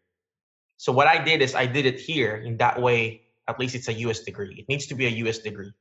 [0.78, 3.22] So what I did is I did it here in that way.
[3.48, 4.20] At least it's a U.S.
[4.20, 4.54] degree.
[4.60, 5.40] It needs to be a U.S.
[5.40, 5.72] degree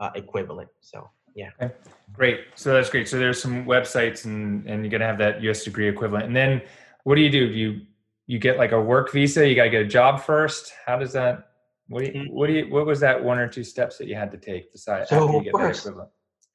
[0.00, 0.68] uh, equivalent.
[0.80, 1.50] So yeah.
[1.60, 1.74] Okay.
[2.12, 2.40] Great.
[2.54, 3.08] So that's great.
[3.08, 5.64] So there's some websites and and you're gonna have that U.S.
[5.64, 6.26] degree equivalent.
[6.26, 6.62] And then
[7.04, 7.48] what do you do?
[7.48, 7.80] Do you
[8.26, 11.12] you get like a work visa you got to get a job first how does
[11.12, 11.48] that
[11.88, 12.34] what do you, mm-hmm.
[12.34, 14.72] what do you what was that one or two steps that you had to take
[14.72, 15.88] besides so after you get first,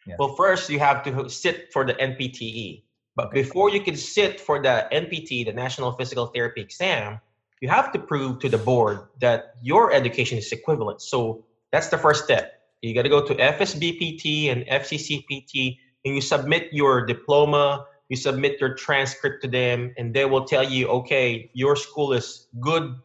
[0.07, 0.15] yeah.
[0.19, 2.83] well first you have to sit for the npte
[3.15, 3.41] but okay.
[3.41, 7.19] before you can sit for the npt the national physical therapy exam
[7.61, 11.97] you have to prove to the board that your education is equivalent so that's the
[11.97, 17.85] first step you got to go to fsbpt and fccpt and you submit your diploma
[18.09, 22.47] you submit your transcript to them and they will tell you okay your school is
[22.59, 22.95] good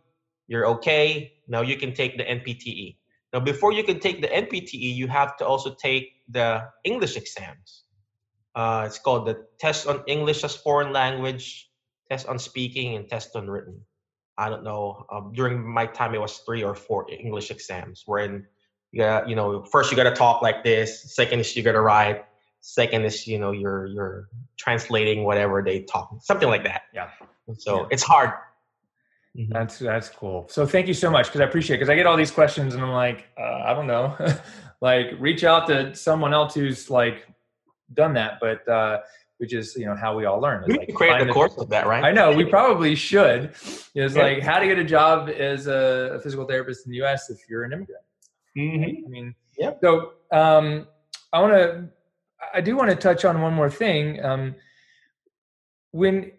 [0.49, 2.97] you're okay now you can take the npte
[3.33, 7.85] now before you can take the npte you have to also take the english exams.
[8.55, 11.71] Uh, it's called the test on english as foreign language
[12.09, 13.81] test on speaking and test on written.
[14.39, 18.47] I don't know um, during my time it was three or four english exams wherein
[18.93, 21.73] you got you know first you got to talk like this second is you got
[21.73, 22.25] to write
[22.67, 27.11] second is you know you're you're translating whatever they talk something like that yeah
[27.59, 27.87] so yeah.
[27.91, 28.31] it's hard
[29.37, 29.53] mm-hmm.
[29.53, 32.17] that's that's cool so thank you so much because i appreciate because i get all
[32.17, 34.17] these questions and i'm like uh, i don't know
[34.81, 37.27] like reach out to someone else who's like
[37.93, 38.99] done that but uh
[39.39, 40.65] which is you know how we all learn.
[40.67, 42.05] We like create a course of that, right?
[42.05, 43.53] I know we probably should.
[43.95, 47.31] It's like how to get a job as a, physical therapist in the U.S.
[47.31, 48.05] if you're an immigrant.
[48.57, 49.07] Mm-hmm.
[49.07, 49.73] I mean, yeah.
[49.83, 50.87] So um,
[51.33, 51.89] I want to
[52.53, 54.25] I do want to touch on one more thing.
[54.25, 54.55] Um,
[55.93, 56.33] when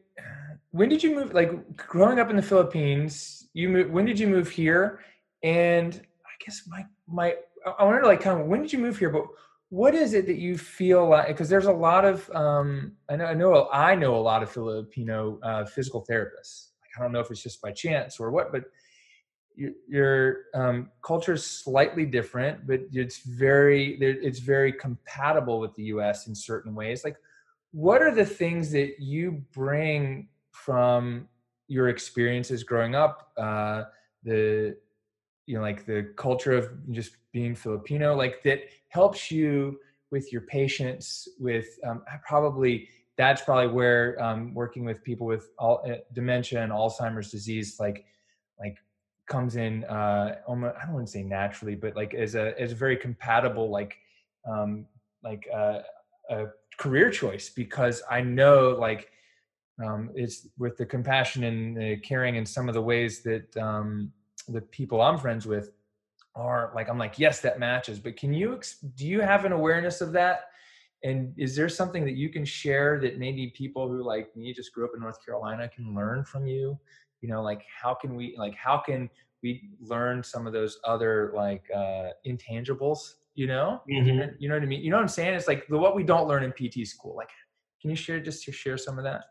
[0.72, 1.34] when did you move?
[1.34, 3.92] Like growing up in the Philippines, you moved.
[3.92, 5.00] When did you move here?
[5.44, 5.94] And
[6.26, 7.36] I guess my my
[7.80, 9.10] I wanted to like kind of when did you move here?
[9.10, 9.26] But
[9.70, 11.28] what is it that you feel like?
[11.28, 14.52] Because there's a lot of um, I know I know I know a lot of
[14.52, 16.70] Filipino uh, physical therapists.
[16.82, 18.66] Like, I don't know if it's just by chance or what, but
[19.56, 25.84] your, your um, culture is slightly different, but it's very it's very compatible with the
[25.84, 26.28] U.S.
[26.28, 27.04] in certain ways.
[27.04, 27.18] Like,
[27.72, 31.28] what are the things that you bring from
[31.68, 33.32] your experiences growing up?
[33.38, 33.84] Uh,
[34.24, 34.78] the
[35.46, 39.80] you know, like the culture of just being Filipino, like that helps you
[40.12, 41.28] with your patients.
[41.40, 46.72] With um, probably that's probably where um, working with people with all, uh, dementia and
[46.72, 48.06] Alzheimer's disease, like
[48.60, 48.78] like
[49.28, 52.72] comes in uh almost, I don't want to say naturally, but like as a as
[52.72, 53.98] a very compatible like
[54.48, 54.86] um
[55.26, 55.80] like uh,
[56.30, 56.46] a
[56.78, 59.10] career choice because I know like
[59.84, 64.14] um, it's with the compassion and the caring and some of the ways that um,
[64.48, 65.72] the people I'm friends with
[66.36, 68.60] are like I'm like yes that matches but can you
[68.96, 70.46] do you have an awareness of that?
[71.04, 74.74] And is there something that you can share that maybe people who like me just
[74.74, 76.80] grew up in North Carolina can learn from you
[77.26, 79.10] you know like how can we like how can
[79.42, 84.36] we learn some of those other like uh intangibles you know mm-hmm.
[84.38, 86.04] you know what I mean you know what I'm saying it's like the, what we
[86.04, 87.32] don't learn in PT school like
[87.82, 89.22] can you share just to share some of that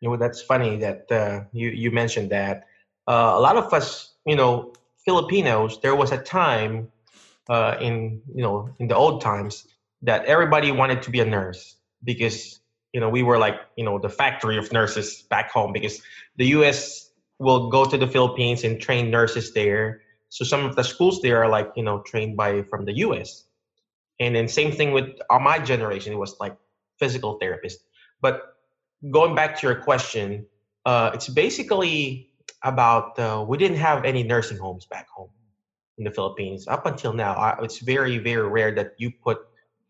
[0.00, 2.64] you know that's funny that uh, you you mentioned that
[3.06, 4.72] uh, a lot of us you know
[5.06, 6.88] Filipinos, there was a time
[7.48, 9.66] uh, in you know in the old times
[10.02, 12.58] that everybody wanted to be a nurse because
[12.92, 16.02] you know we were like you know the factory of nurses back home because
[16.36, 17.05] the U.S.
[17.38, 20.02] will go to the Philippines and train nurses there.
[20.28, 23.44] So some of the schools there are like you know trained by from the U.S.
[24.18, 26.56] And then same thing with uh, my generation, it was like
[26.98, 27.80] physical therapist.
[28.22, 28.56] But
[29.10, 30.46] going back to your question,
[30.86, 32.30] uh, it's basically
[32.62, 35.30] about uh, we didn't have any nursing homes back home
[35.98, 37.34] in the Philippines up until now.
[37.34, 39.38] I, it's very very rare that you put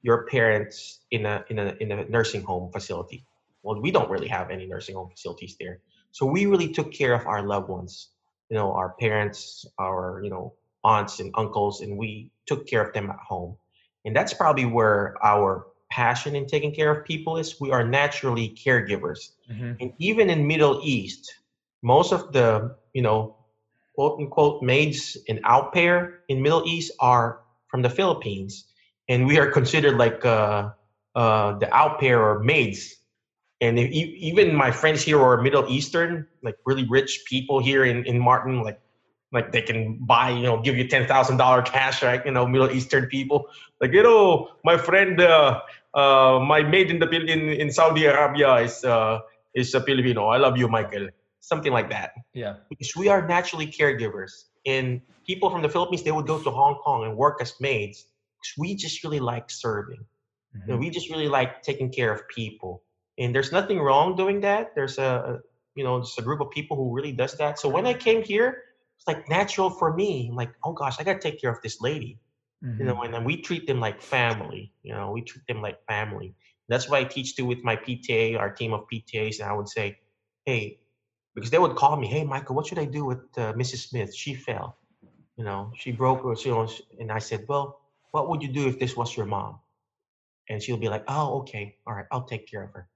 [0.03, 3.25] your parents in a in a in a nursing home facility.
[3.63, 5.81] Well, we don't really have any nursing home facilities there,
[6.17, 8.09] so we really took care of our loved ones.
[8.49, 12.95] You know, our parents, our you know aunts and uncles, and we took care of
[12.95, 13.59] them at home.
[14.07, 17.61] And that's probably where our passion in taking care of people is.
[17.61, 19.73] We are naturally caregivers, mm-hmm.
[19.79, 21.35] and even in Middle East,
[21.83, 23.37] most of the you know
[23.95, 28.65] quote unquote maids in au pair in Middle East are from the Philippines,
[29.07, 30.71] and we are considered like uh,
[31.15, 32.97] uh, the au pair or maids.
[33.61, 38.05] And if, even my friends here are Middle Eastern, like really rich people here in,
[38.05, 38.81] in Martin, like
[39.33, 42.25] like they can buy, you know, give you ten thousand dollar cash, right?
[42.25, 43.49] You know, Middle Eastern people,
[43.81, 45.61] like you know, my friend, uh,
[45.95, 49.21] uh, my maid in the in in Saudi Arabia is uh,
[49.55, 50.27] is a Filipino.
[50.29, 51.09] I love you, Michael
[51.47, 52.13] something like that.
[52.35, 52.57] Yeah.
[52.69, 54.33] Because we are naturally caregivers.
[54.67, 58.05] And people from the Philippines, they would go to Hong Kong and work as maids.
[58.37, 60.05] Because we just really like serving.
[60.57, 60.71] Mm-hmm.
[60.71, 62.83] And we just really like taking care of people.
[63.19, 64.75] And there's nothing wrong doing that.
[64.75, 65.41] There's a,
[65.75, 67.59] you know, just a group of people who really does that.
[67.59, 68.63] So when I came here,
[68.99, 70.29] it's like natural for me.
[70.31, 72.19] I'm like, oh gosh, I gotta take care of this lady.
[72.65, 72.81] Mm-hmm.
[72.81, 74.73] You know, and then we treat them like family.
[74.83, 76.35] You know, we treat them like family.
[76.69, 79.69] That's why I teach too with my PTA, our team of PTAs, and I would
[79.69, 79.99] say,
[80.45, 80.81] hey,
[81.35, 83.89] because they would call me, "Hey, Michael, what should I do with uh, Mrs.
[83.89, 84.15] Smith?
[84.15, 84.79] She fell,
[85.37, 87.79] you know, she broke her." You know, and I said, "Well,
[88.11, 89.61] what would you do if this was your mom?"
[90.49, 92.89] And she'll be like, "Oh, okay, all right, I'll take care of her."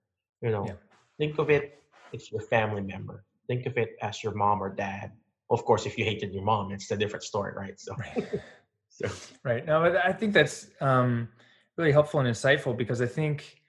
[0.43, 0.75] You know, yeah.
[1.19, 3.25] think of it, it's your family member.
[3.47, 5.13] Think of it as your mom or dad.
[5.51, 7.79] Of course, if you hated your mom, it's a different story, right?
[7.79, 8.29] So, right.
[8.89, 9.09] so.
[9.45, 9.67] right.
[9.67, 11.29] No, I think that's um,
[11.77, 13.61] really helpful and insightful because I think,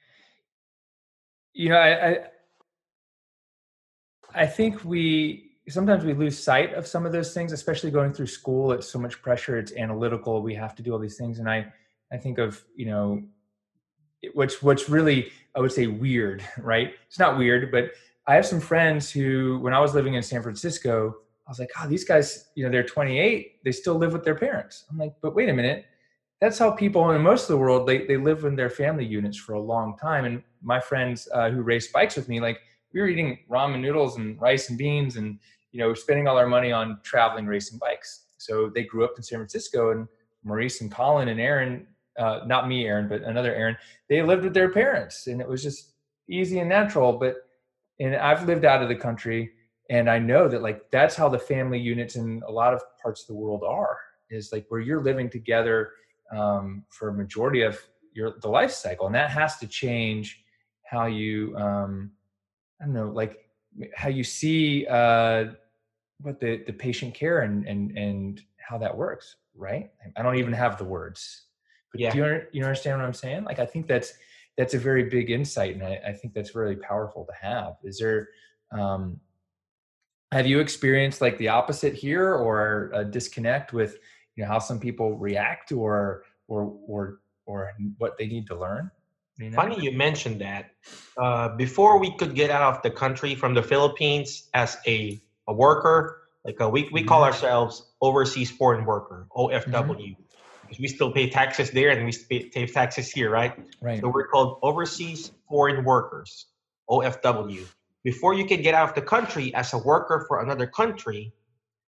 [1.54, 2.18] you know, I, I
[4.34, 8.28] I think we sometimes we lose sight of some of those things, especially going through
[8.28, 8.72] school.
[8.72, 9.58] It's so much pressure.
[9.58, 10.42] It's analytical.
[10.42, 11.72] We have to do all these things, and I
[12.12, 13.24] I think of you know,
[14.34, 16.94] which what's really I would say weird, right?
[17.08, 17.92] It's not weird, but
[18.28, 21.72] I have some friends who, when I was living in San Francisco, I was like,
[21.78, 24.86] oh, these guys, you know, they're 28, they still live with their parents.
[24.90, 25.86] I'm like, but wait a minute.
[26.40, 29.38] That's how people in most of the world, they, they live in their family units
[29.38, 30.24] for a long time.
[30.24, 32.62] And my friends uh, who race bikes with me, like
[32.94, 35.40] we were eating ramen noodles and rice and beans and
[35.72, 39.24] you know spending all our money on traveling racing bikes so they grew up in
[39.24, 40.08] san francisco and
[40.44, 41.86] maurice and colin and aaron
[42.22, 43.78] uh, not me aaron but another aaron
[44.10, 45.94] they lived with their parents and it was just
[46.30, 47.36] easy and natural but
[48.00, 49.52] and i've lived out of the country
[49.90, 53.22] and i know that like that's how the family units in a lot of parts
[53.22, 53.98] of the world are
[54.30, 55.92] is like where you're living together
[56.36, 57.78] um, for a majority of
[58.14, 60.44] your the life cycle and that has to change
[60.92, 62.12] how you um,
[62.82, 63.46] I don't know, like
[63.96, 65.46] how you see uh,
[66.20, 69.92] what the the patient care and and and how that works, right?
[70.18, 71.46] I don't even have the words,
[71.94, 72.12] yeah.
[72.12, 73.44] do you you understand what I'm saying?
[73.44, 74.14] Like I think that's
[74.58, 77.76] that's a very big insight, and I, I think that's really powerful to have.
[77.84, 78.30] Is there
[78.72, 79.20] um,
[80.32, 83.98] have you experienced like the opposite here, or a disconnect with
[84.36, 88.92] you know how some people react, or or or or what they need to learn?
[89.38, 89.56] You know?
[89.56, 90.72] Funny you mentioned that.
[91.18, 95.54] Uh, before we could get out of the country from the Philippines as a, a
[95.54, 97.34] worker, like a, we, we call mm-hmm.
[97.34, 99.66] ourselves overseas foreign worker, OFW.
[99.66, 100.22] Mm-hmm.
[100.72, 102.14] Because we still pay taxes there and we
[102.50, 103.54] pay taxes here, right?
[103.82, 104.00] Right.
[104.00, 106.46] So we're called overseas foreign workers,
[106.90, 107.68] OFW.
[108.06, 111.34] Before you can get out of the country as a worker for another country,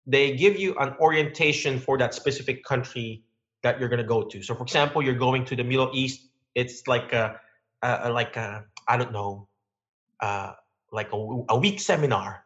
[0.07, 3.21] they give you an orientation for that specific country
[3.61, 4.41] that you're going to go to.
[4.41, 7.39] So, for example, you're going to the Middle East it's like a,
[7.81, 9.47] a like a I don't know,
[10.19, 10.53] uh,
[10.91, 12.45] like a, a week seminar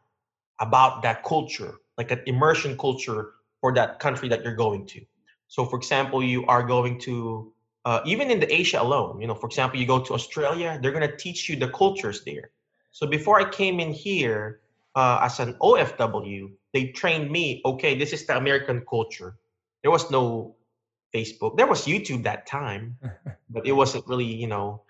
[0.59, 5.01] about that culture, like an immersion culture for that country that you're going to.
[5.48, 7.54] So, for example, you are going to
[7.88, 9.22] uh, even in the Asia alone.
[9.22, 12.26] You know, for example, you go to Australia, they're going to teach you the cultures
[12.26, 12.52] there.
[12.91, 14.60] So before I came in here
[14.93, 17.62] uh, as an OFW, they trained me.
[17.64, 19.38] Okay, this is the American culture.
[19.84, 20.56] There was no
[21.16, 21.56] Facebook.
[21.56, 22.98] There was YouTube that time,
[23.50, 24.82] but it wasn't really, you know.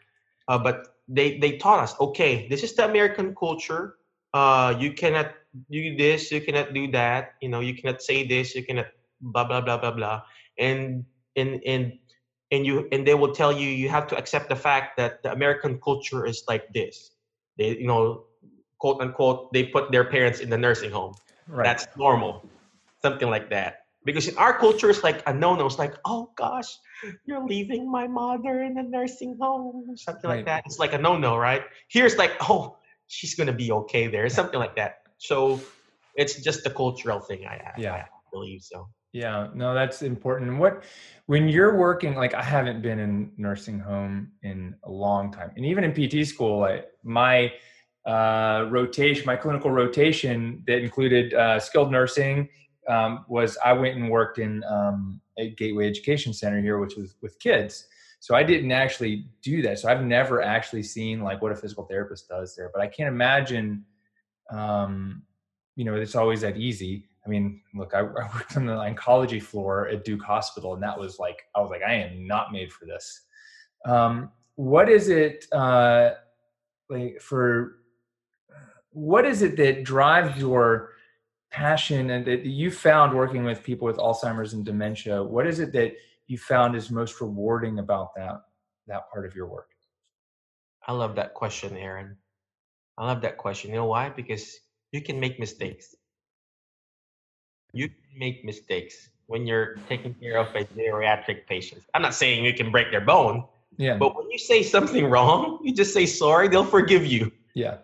[0.47, 1.93] Uh, but they they taught us.
[1.99, 4.01] Okay, this is the American culture.
[4.33, 5.37] Uh, you cannot
[5.69, 6.31] do this.
[6.31, 7.35] You cannot do that.
[7.41, 8.55] You know, you cannot say this.
[8.55, 8.87] You cannot
[9.21, 10.23] blah blah blah blah blah.
[10.59, 11.05] And
[11.35, 11.93] and and
[12.51, 15.31] and you and they will tell you you have to accept the fact that the
[15.31, 17.11] American culture is like this.
[17.57, 18.25] They you know
[18.79, 21.13] quote unquote they put their parents in the nursing home.
[21.47, 21.63] Right.
[21.63, 22.45] That's normal,
[23.01, 23.85] something like that.
[24.03, 25.65] Because in our culture, it's like a no-no.
[25.65, 26.77] It's like, oh gosh,
[27.25, 30.37] you're leaving my mother in the nursing home, something right.
[30.37, 30.63] like that.
[30.65, 31.63] It's like a no-no, right?
[31.89, 32.77] Here it's like, oh,
[33.07, 34.99] she's gonna be okay there, something like that.
[35.17, 35.59] So
[36.15, 37.45] it's just the cultural thing.
[37.45, 37.93] I, yeah.
[37.93, 38.87] I believe so.
[39.17, 40.59] Yeah, no, that's important.
[40.59, 40.83] What
[41.25, 45.49] when you're working like I haven't been in nursing home in a long time.
[45.55, 47.51] And even in PT school, I, my
[48.05, 52.47] uh, rotation, my clinical rotation that included uh, skilled nursing
[52.87, 57.15] um, was I went and worked in um, a Gateway Education Center here, which was
[57.23, 57.87] with kids.
[58.19, 59.79] So I didn't actually do that.
[59.79, 62.69] So I've never actually seen like what a physical therapist does there.
[62.71, 63.83] But I can't imagine,
[64.51, 65.23] um,
[65.75, 67.06] you know, it's always that easy.
[67.27, 70.97] I mean, look, I, I, worked on the oncology floor at Duke Hospital, and that
[70.97, 73.25] was like, I was like, I am not made for this.
[73.85, 76.11] Um, what is it uh,
[76.89, 77.79] like for?
[78.91, 80.93] What is it that drives your
[81.51, 85.23] passion and that you found working with people with Alzheimer's and dementia?
[85.23, 85.93] What is it that
[86.25, 88.41] you found is most rewarding about that
[88.87, 89.69] that part of your work?
[90.87, 92.17] I love that question, Aaron.
[92.97, 93.69] I love that question.
[93.69, 94.09] You know why?
[94.09, 94.57] Because
[94.91, 95.93] you can make mistakes
[97.73, 101.83] you make mistakes when you're taking care of a geriatric patient.
[101.93, 103.43] I'm not saying you can break their bone.
[103.77, 103.97] Yeah.
[103.97, 107.31] But when you say something wrong, you just say sorry, they'll forgive you.
[107.53, 107.77] Yeah.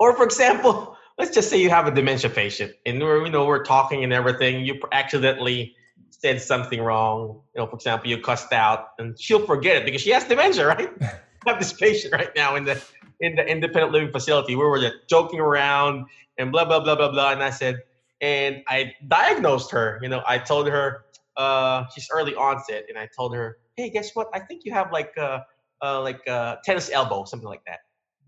[0.00, 3.46] Or for example, let's just say you have a dementia patient and we're you know
[3.46, 5.74] we're talking and everything, you accidentally
[6.10, 7.40] said something wrong.
[7.54, 10.66] You know, for example, you cussed out and she'll forget it because she has dementia,
[10.66, 10.90] right?
[11.00, 12.82] I have this patient right now in the
[13.20, 16.06] in the independent living facility where we're just joking around
[16.38, 17.32] and blah blah blah blah blah.
[17.32, 17.82] And I said,
[18.20, 19.98] and I diagnosed her.
[20.02, 21.04] You know, I told her
[21.36, 24.28] uh, she's early onset, and I told her, "Hey, guess what?
[24.32, 25.44] I think you have like a,
[25.82, 27.80] uh, like a tennis elbow, something like that."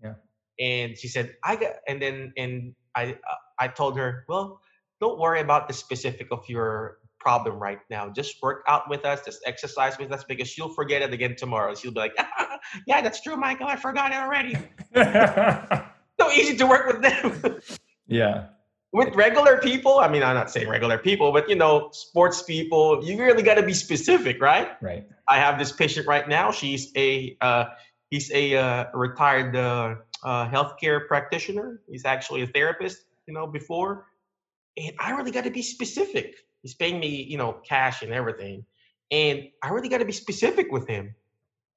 [0.03, 0.13] Yeah.
[0.59, 4.61] And she said, "I got," and then and I uh, I told her, "Well,
[5.01, 8.09] don't worry about the specific of your problem right now.
[8.09, 11.73] Just work out with us, just exercise with us, because she'll forget it again tomorrow.
[11.73, 12.15] She'll be like,
[12.87, 13.67] "Yeah, that's true, Michael.
[13.67, 14.55] I forgot it already."
[16.19, 17.59] so easy to work with them.
[18.07, 18.45] yeah
[18.91, 23.03] with regular people, I mean, I'm not saying regular people, but you know, sports people,
[23.03, 24.69] you really got to be specific, right?
[24.81, 25.07] Right.
[25.27, 26.51] I have this patient right now.
[26.51, 27.65] She's a uh,
[28.09, 31.81] he's a uh, retired uh, uh, healthcare practitioner.
[31.87, 34.07] He's actually a therapist, you know, before,
[34.75, 36.35] and I really got to be specific.
[36.63, 38.65] He's paying me, you know, cash and everything,
[39.11, 41.13] and I really got to be specific with him.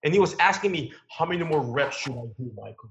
[0.03, 2.91] And he was asking me, "How many more reps should I do, Michael?"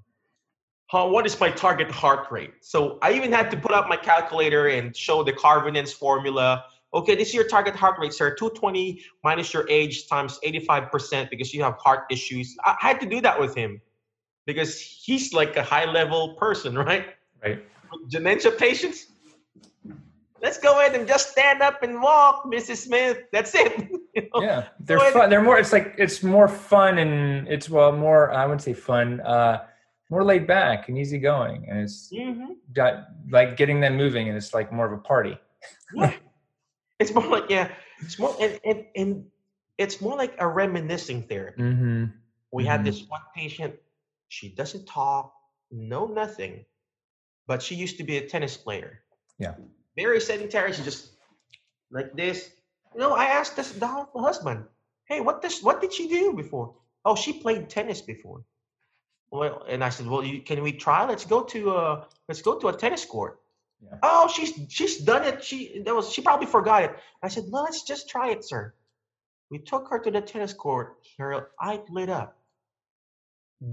[0.91, 2.51] How, what is my target heart rate?
[2.59, 6.65] So I even had to put up my calculator and show the Karvonen's formula.
[6.93, 8.35] Okay, this is your target heart rate, sir.
[8.35, 12.57] 220 minus your age times 85% because you have heart issues.
[12.65, 13.79] I had to do that with him
[14.45, 17.05] because he's like a high level person, right?
[17.41, 17.63] Right.
[18.09, 19.05] Dementia patients.
[20.41, 22.87] Let's go ahead and just stand up and walk, Mrs.
[22.87, 23.19] Smith.
[23.31, 23.91] That's it.
[24.15, 24.41] you know?
[24.41, 25.29] Yeah, they're fun.
[25.29, 25.57] They're more.
[25.57, 28.33] It's like it's more fun and it's well more.
[28.33, 29.21] I wouldn't say fun.
[29.21, 29.65] Uh,
[30.11, 32.51] more laid back and easygoing, and it's mm-hmm.
[32.73, 35.39] got like getting them moving, and it's like more of a party.
[35.95, 36.13] yeah.
[36.99, 39.25] It's more like yeah, it's more and, and, and
[39.77, 41.63] it's more like a reminiscing therapy.
[41.63, 42.05] Mm-hmm.
[42.51, 42.71] We mm-hmm.
[42.71, 43.75] had this one patient.
[44.27, 45.33] She doesn't talk,
[45.71, 46.65] no nothing,
[47.47, 48.99] but she used to be a tennis player.
[49.39, 49.55] Yeah,
[49.95, 50.73] very sedentary.
[50.73, 51.11] She just
[51.89, 52.51] like this.
[52.93, 54.65] You know, I asked this the husband,
[55.05, 55.63] "Hey, what this?
[55.63, 56.75] What did she do before?
[57.05, 58.43] Oh, she played tennis before.
[59.31, 61.05] Well, and I said, well, you, can we try?
[61.05, 63.39] Let's go to a uh, let's go to a tennis court.
[63.81, 63.97] Yeah.
[64.03, 65.43] Oh, she's she's done it.
[65.43, 66.95] She that was she probably forgot it.
[67.23, 68.73] I said, no, let's just try it, sir.
[69.49, 70.97] We took her to the tennis court.
[71.17, 72.37] Her eye lit up.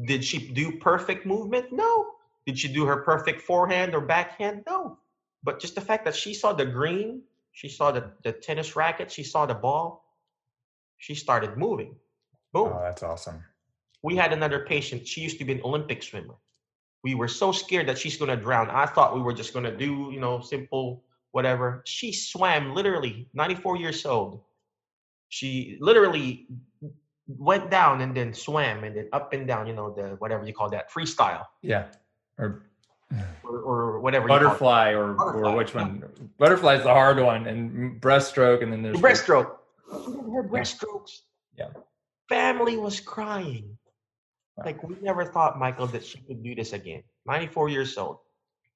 [0.07, 1.73] Did she do perfect movement?
[1.73, 2.07] No.
[2.47, 4.63] Did she do her perfect forehand or backhand?
[4.67, 4.99] No.
[5.43, 9.11] But just the fact that she saw the green, she saw the, the tennis racket,
[9.11, 10.05] she saw the ball,
[10.97, 11.95] she started moving.
[12.53, 12.73] Boom.
[12.75, 13.45] Oh, that's awesome
[14.03, 15.07] we had another patient.
[15.07, 16.35] She used to be an Olympic swimmer.
[17.05, 18.71] We were so scared that she's going to drown.
[18.71, 21.83] I thought we were just going to do, you know, simple whatever.
[21.87, 24.41] She swam literally 94 years old.
[25.29, 26.49] She literally
[27.27, 30.55] went down and then swam and then up and down, you know, the whatever you
[30.55, 31.45] call that freestyle.
[31.63, 31.87] Yeah.
[32.39, 32.63] Or
[33.45, 34.29] or, or whatever.
[34.29, 36.05] Butterfly or Butterfly, or which one?
[36.39, 39.57] Butterfly is the hard one, and breaststroke, and then there's breaststroke.
[39.91, 41.21] Her breaststrokes.
[41.57, 41.69] Yeah.
[42.29, 43.79] Family was crying.
[44.65, 47.03] Like we never thought, Michael, that she could do this again.
[47.27, 48.19] 94 years old.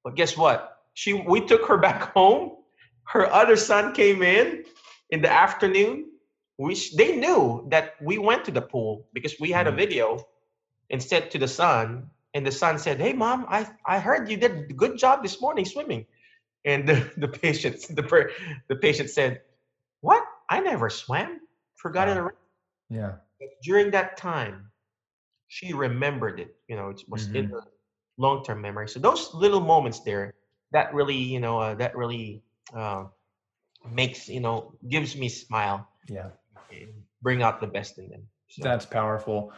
[0.03, 0.77] But guess what?
[0.93, 2.57] She we took her back home.
[3.05, 4.63] Her other son came in
[5.09, 6.09] in the afternoon.
[6.57, 9.75] We they knew that we went to the pool because we had mm-hmm.
[9.75, 10.25] a video
[10.89, 14.37] and said to the son, and the son said, "Hey, mom, I I heard you
[14.37, 16.05] did a good job this morning swimming."
[16.65, 18.29] And the, the patient the
[18.69, 19.41] the patient said,
[20.01, 20.23] "What?
[20.49, 21.41] I never swam.
[21.75, 22.37] Forgot it already."
[22.89, 23.13] Yeah.
[23.63, 24.71] During that time,
[25.53, 26.55] she remembered it.
[26.67, 27.35] You know, it was mm-hmm.
[27.35, 27.61] in her
[28.17, 28.89] long-term memory.
[28.89, 30.33] So those little moments there,
[30.71, 32.41] that really, you know, uh, that really
[32.75, 33.03] uh,
[33.91, 35.87] makes you know gives me smile.
[36.09, 36.29] Yeah.
[37.21, 38.23] Bring out the best in them.
[38.49, 38.63] So.
[38.63, 39.53] That's powerful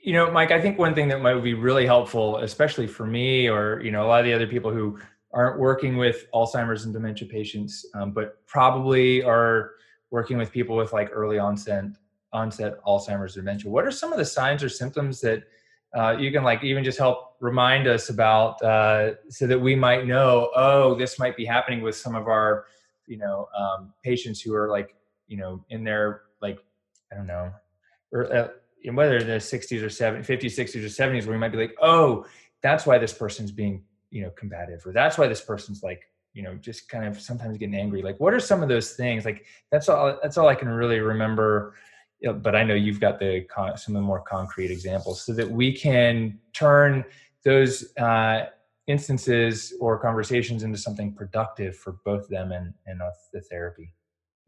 [0.00, 3.48] you know mike i think one thing that might be really helpful especially for me
[3.48, 4.96] or you know a lot of the other people who
[5.32, 9.72] aren't working with alzheimer's and dementia patients um, but probably are
[10.12, 11.86] working with people with like early onset
[12.32, 15.42] onset alzheimer's dementia what are some of the signs or symptoms that
[15.94, 20.06] uh, you can like even just help remind us about uh, so that we might
[20.06, 22.66] know oh this might be happening with some of our
[23.06, 24.94] you know um, patients who are like
[25.26, 26.58] you know in their like
[27.12, 27.50] i don't know
[28.12, 28.48] or uh,
[28.92, 31.74] whether in the 60s or 70s 50s 60s or 70s where we might be like
[31.82, 32.24] oh
[32.62, 36.02] that's why this person's being you know combative or that's why this person's like
[36.32, 38.02] you know just kind of sometimes getting angry.
[38.02, 39.24] Like what are some of those things?
[39.24, 41.74] Like that's all that's all i can really remember
[42.32, 43.44] but i know you've got the
[43.76, 47.04] some of the more concrete examples so that we can turn
[47.44, 48.46] those uh,
[48.86, 53.00] instances or conversations into something productive for both them and and
[53.32, 53.92] the therapy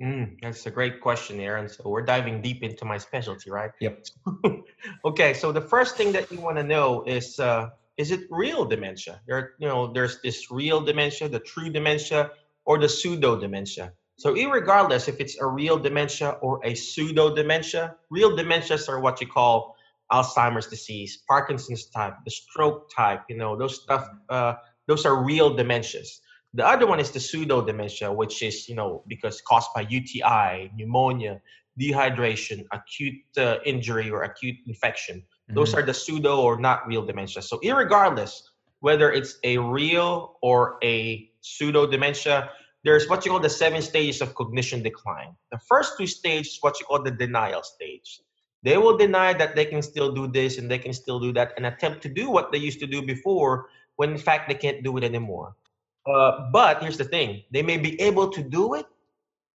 [0.02, 1.68] Mm, that's a great question, Aaron.
[1.68, 3.70] So we're diving deep into my specialty, right?
[3.80, 4.06] Yep.
[5.04, 8.64] okay, so the first thing that you want to know is uh, is it real
[8.64, 9.20] dementia?
[9.26, 12.32] There, you know, there's this real dementia, the true dementia,
[12.64, 13.92] or the pseudo dementia.
[14.16, 19.20] So, regardless if it's a real dementia or a pseudo dementia, real dementias are what
[19.20, 19.76] you call
[20.12, 23.22] Alzheimer's disease, Parkinson's type, the stroke type.
[23.28, 24.08] You know, those stuff.
[24.28, 24.54] Uh,
[24.86, 26.20] those are real dementias.
[26.52, 30.70] The other one is the pseudo dementia, which is, you know, because caused by UTI,
[30.76, 31.40] pneumonia,
[31.80, 35.16] dehydration, acute uh, injury, or acute infection.
[35.16, 35.54] Mm-hmm.
[35.54, 37.42] Those are the pseudo or not real dementia.
[37.42, 38.50] So, regardless
[38.84, 42.50] whether it's a real or a pseudo dementia,
[42.84, 45.34] there's what you call the seven stages of cognition decline.
[45.50, 48.20] The first two stages, what you call the denial stage.
[48.62, 51.52] They will deny that they can still do this and they can still do that
[51.56, 53.66] and attempt to do what they used to do before
[53.96, 55.56] when in fact they can't do it anymore.
[56.06, 58.86] Uh, but here's the thing they may be able to do it,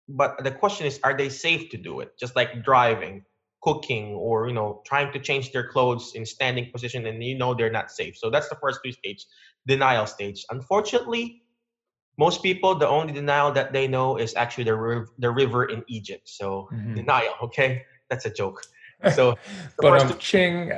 [0.07, 2.17] but the question is, are they safe to do it?
[2.19, 3.23] Just like driving,
[3.61, 7.53] cooking, or you know, trying to change their clothes in standing position, and you know
[7.53, 8.17] they're not safe.
[8.17, 9.25] So that's the first two stage,
[9.67, 10.43] denial stage.
[10.49, 11.43] Unfortunately,
[12.19, 15.87] most people the only denial that they know is actually the riv- the river in
[15.87, 16.27] Egypt.
[16.27, 16.99] So mm-hmm.
[16.99, 18.61] denial, okay, that's a joke.
[19.15, 19.39] So,
[19.79, 20.75] but um, ching.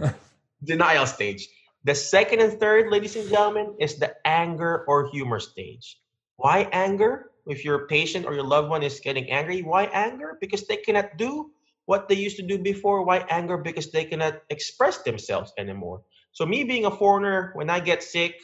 [0.64, 1.44] denial stage.
[1.84, 6.00] The second and third, ladies and gentlemen, is the anger or humor stage.
[6.40, 7.28] Why anger?
[7.44, 10.40] If your patient or your loved one is getting angry, why anger?
[10.40, 11.52] Because they cannot do
[11.84, 13.04] what they used to do before.
[13.04, 13.60] Why anger?
[13.60, 16.00] Because they cannot express themselves anymore.
[16.32, 18.40] So, me being a foreigner, when I get sick,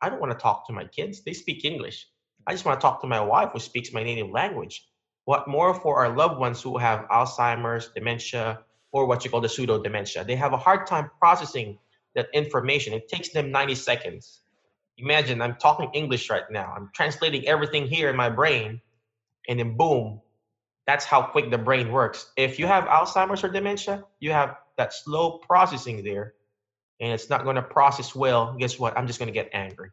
[0.00, 1.22] I don't want to talk to my kids.
[1.24, 2.06] They speak English.
[2.46, 4.86] I just want to talk to my wife who speaks my native language.
[5.24, 8.60] What more for our loved ones who have Alzheimer's, dementia,
[8.92, 10.24] or what you call the pseudo dementia?
[10.24, 11.78] They have a hard time processing
[12.14, 12.92] that information.
[12.92, 14.40] It takes them 90 seconds.
[14.98, 16.72] Imagine I'm talking English right now.
[16.74, 18.80] I'm translating everything here in my brain,
[19.48, 20.20] and then boom,
[20.86, 22.30] that's how quick the brain works.
[22.36, 26.34] If you have Alzheimer's or dementia, you have that slow processing there,
[27.00, 28.54] and it's not going to process well.
[28.58, 28.96] Guess what?
[28.96, 29.90] I'm just going to get angry.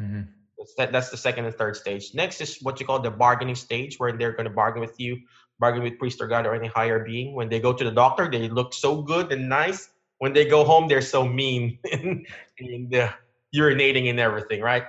[0.00, 0.22] Mm-hmm.
[0.58, 2.14] That's, that, that's the second and third stage.
[2.14, 5.20] Next is what you call the bargaining stage, where they're going to bargain with you,
[5.58, 7.34] bargain with priest or God or any higher being.
[7.34, 9.90] When they go to the doctor, they look so good and nice
[10.22, 12.24] when they go home, they're so mean and,
[12.60, 13.10] and uh,
[13.52, 14.84] urinating and everything, right?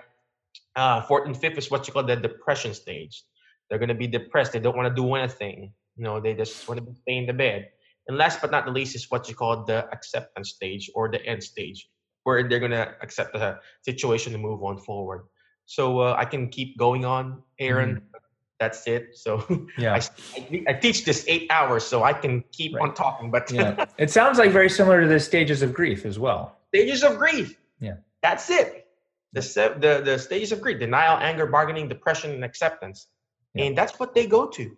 [0.76, 3.24] Uh, fourth and fifth is what you call the depression stage.
[3.68, 4.54] They're going to be depressed.
[4.54, 5.74] They don't want to do anything.
[5.98, 7.70] You know, they just want to stay in the bed.
[8.08, 11.24] And last but not the least is what you call the acceptance stage or the
[11.26, 11.90] end stage,
[12.24, 15.26] where they're going to accept the situation and move on forward.
[15.66, 17.96] So uh, I can keep going on, Aaron.
[17.96, 18.18] Mm-hmm
[18.64, 19.18] that's it.
[19.18, 19.44] So
[19.78, 22.84] yeah, I, I, teach this eight hours, so I can keep right.
[22.84, 23.30] on talking.
[23.30, 26.56] But yeah, it sounds like very similar to the stages of grief as well.
[26.74, 27.58] Stages of grief.
[27.80, 27.96] Yeah.
[28.22, 28.88] That's it.
[29.34, 29.42] The,
[29.86, 33.08] the the stages of grief: denial, anger, bargaining, depression, and acceptance.
[33.54, 33.66] Yeah.
[33.66, 34.78] And that's what they go to.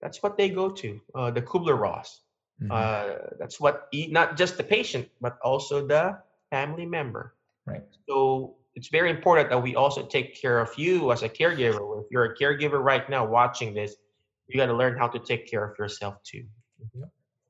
[0.00, 1.00] That's what they go to.
[1.14, 2.20] Uh, the Kubler Ross.
[2.62, 2.70] Mhm.
[2.70, 6.18] Uh, that's what not just the patient, but also the
[6.50, 7.34] family member.
[7.66, 7.82] Right.
[8.08, 12.02] So it's very important that we also take care of you as a caregiver.
[12.02, 13.96] If you're a caregiver right now watching this,
[14.46, 16.44] you got to learn how to take care of yourself too.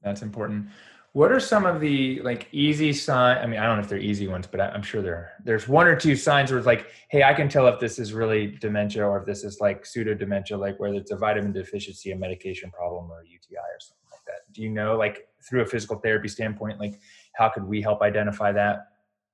[0.02, 0.68] That's important.
[1.12, 3.38] What are some of the like easy sign?
[3.38, 5.88] I mean, I don't know if they're easy ones, but I'm sure there there's one
[5.88, 9.04] or two signs where it's like, hey, I can tell if this is really dementia
[9.04, 12.70] or if this is like pseudo dementia, like whether it's a vitamin deficiency, a medication
[12.70, 14.09] problem, or a UTI or something.
[14.52, 16.94] Do you know, like through a physical therapy standpoint, like
[17.34, 18.88] how could we help identify that,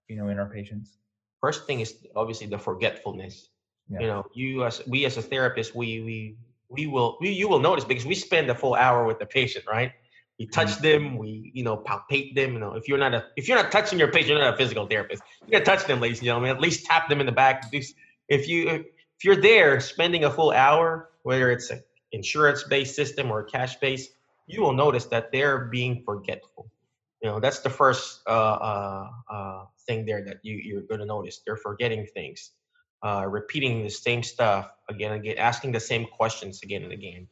[0.08, 0.98] you know, in our patients?
[1.40, 3.48] First thing is obviously the forgetfulness.
[3.88, 4.00] Yeah.
[4.00, 6.36] You know, you as we as a therapist, we we
[6.68, 9.64] we will we, you will notice because we spend a full hour with the patient,
[9.66, 9.92] right?
[10.38, 10.82] We touch mm-hmm.
[10.82, 12.54] them, we you know palpate them.
[12.54, 14.56] You know, if you're not a if you're not touching your patient, you're not a
[14.56, 15.22] physical therapist.
[15.46, 16.50] You gotta touch them, ladies and gentlemen.
[16.50, 17.72] At least tap them in the back.
[17.72, 23.40] If you if you're there spending a full hour, whether it's an insurance-based system or
[23.40, 24.10] a cash-based,
[24.46, 26.70] you will notice that they're being forgetful.
[27.22, 31.40] You know, that's the first uh, uh, uh, thing there that you you're gonna notice.
[31.44, 32.52] They're forgetting things,
[33.02, 37.26] uh, repeating the same stuff again and again, asking the same questions again and again.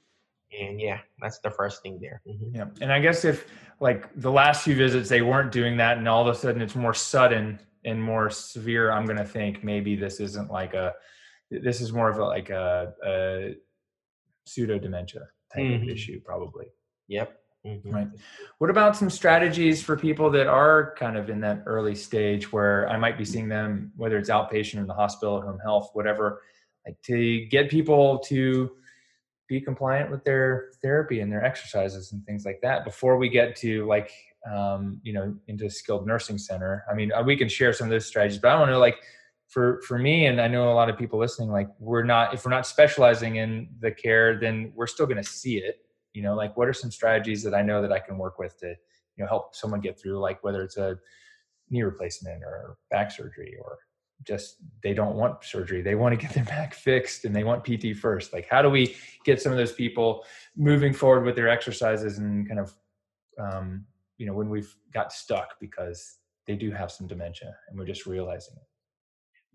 [0.58, 2.22] And yeah, that's the first thing there.
[2.26, 2.54] Mhm.
[2.54, 2.66] Yeah.
[2.80, 3.46] And I guess if
[3.80, 6.76] like the last few visits they weren't doing that and all of a sudden it's
[6.76, 10.94] more sudden and more severe, I'm going to think maybe this isn't like a,
[11.50, 13.54] this is more of a, like a, a
[14.46, 15.20] pseudo dementia
[15.52, 15.92] type of Mhm.
[15.92, 16.66] issue, probably.
[17.08, 17.40] Yep.
[17.66, 17.80] Mhm.
[17.92, 18.08] Right.
[18.58, 22.86] What about some strategies for people that are kind of in that early stage where
[22.90, 26.42] I might be seeing them, whether it's outpatient in the hospital, home health, whatever,
[26.86, 28.70] like to get people to
[29.48, 33.56] be compliant with their therapy and their exercises and things like that before we get
[33.56, 34.10] to like,
[34.50, 36.84] um, you know, into a skilled nursing center.
[36.90, 38.98] I mean, uh, we can share some of those strategies, but I want to like
[39.48, 42.44] for, for me, and I know a lot of people listening, like we're not, if
[42.44, 45.78] we're not specializing in the care, then we're still going to see it
[46.14, 48.58] you know like what are some strategies that i know that i can work with
[48.58, 50.96] to you know help someone get through like whether it's a
[51.70, 53.78] knee replacement or back surgery or
[54.22, 57.64] just they don't want surgery they want to get their back fixed and they want
[57.64, 60.24] pt first like how do we get some of those people
[60.56, 62.72] moving forward with their exercises and kind of
[63.38, 63.84] um,
[64.16, 68.06] you know when we've got stuck because they do have some dementia and we're just
[68.06, 68.68] realizing it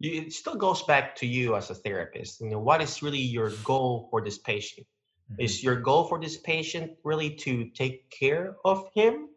[0.01, 2.41] it still goes back to you as a therapist.
[2.41, 4.88] You know, what is really your goal for this patient?
[5.30, 5.38] Mhm.
[5.38, 9.30] Is your goal for this patient really to take care of him,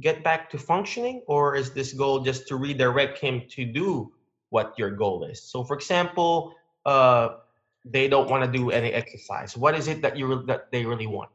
[0.00, 4.12] get back to functioning, or is this goal just to redirect him to do
[4.50, 5.42] what your goal is?
[5.42, 6.54] So, for example,
[6.84, 7.36] uh,
[7.84, 9.56] they don't want to do any exercise.
[9.56, 11.30] What is it that you re- that they really want?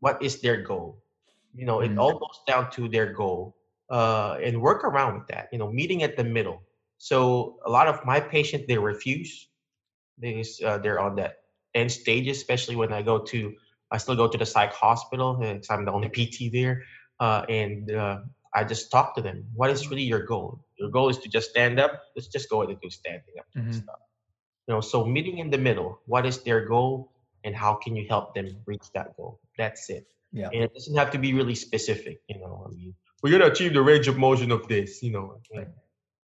[0.00, 1.02] What is their goal?
[1.54, 1.98] You know, it Mhm.
[1.98, 3.56] all goes down to their goal,
[3.90, 5.48] uh, and work around with that.
[5.52, 6.62] You know, meeting at the middle.
[6.98, 9.48] So, a lot of my patients they refuse.
[10.18, 11.47] They uh, they're on that
[11.78, 13.38] end stages, especially when I go to,
[13.94, 16.82] I still go to the psych hospital because I'm the only PT there,
[17.20, 18.18] uh, and uh,
[18.54, 19.44] I just talk to them.
[19.54, 20.48] What is really your goal?
[20.78, 21.92] Your goal is to just stand up.
[22.14, 23.74] Let's just go ahead and do standing up Mhm.
[23.74, 24.00] stuff.
[24.66, 25.90] You know, so meeting in the middle.
[26.06, 27.12] What is their goal,
[27.44, 29.40] and how can you help them reach that goal?
[29.56, 30.04] That's it.
[30.32, 30.50] Yeah.
[30.52, 32.20] And it doesn't have to be really specific.
[32.28, 35.02] You know, I mean, we're gonna achieve the range of motion of this.
[35.02, 35.40] You know,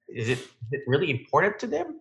[0.09, 2.00] is it is it really important to them?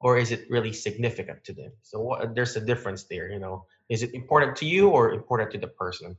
[0.00, 1.72] Or is it really significant to them?
[1.82, 3.30] So what, there's a difference there.
[3.30, 6.16] You know, is it important to you or important to the person?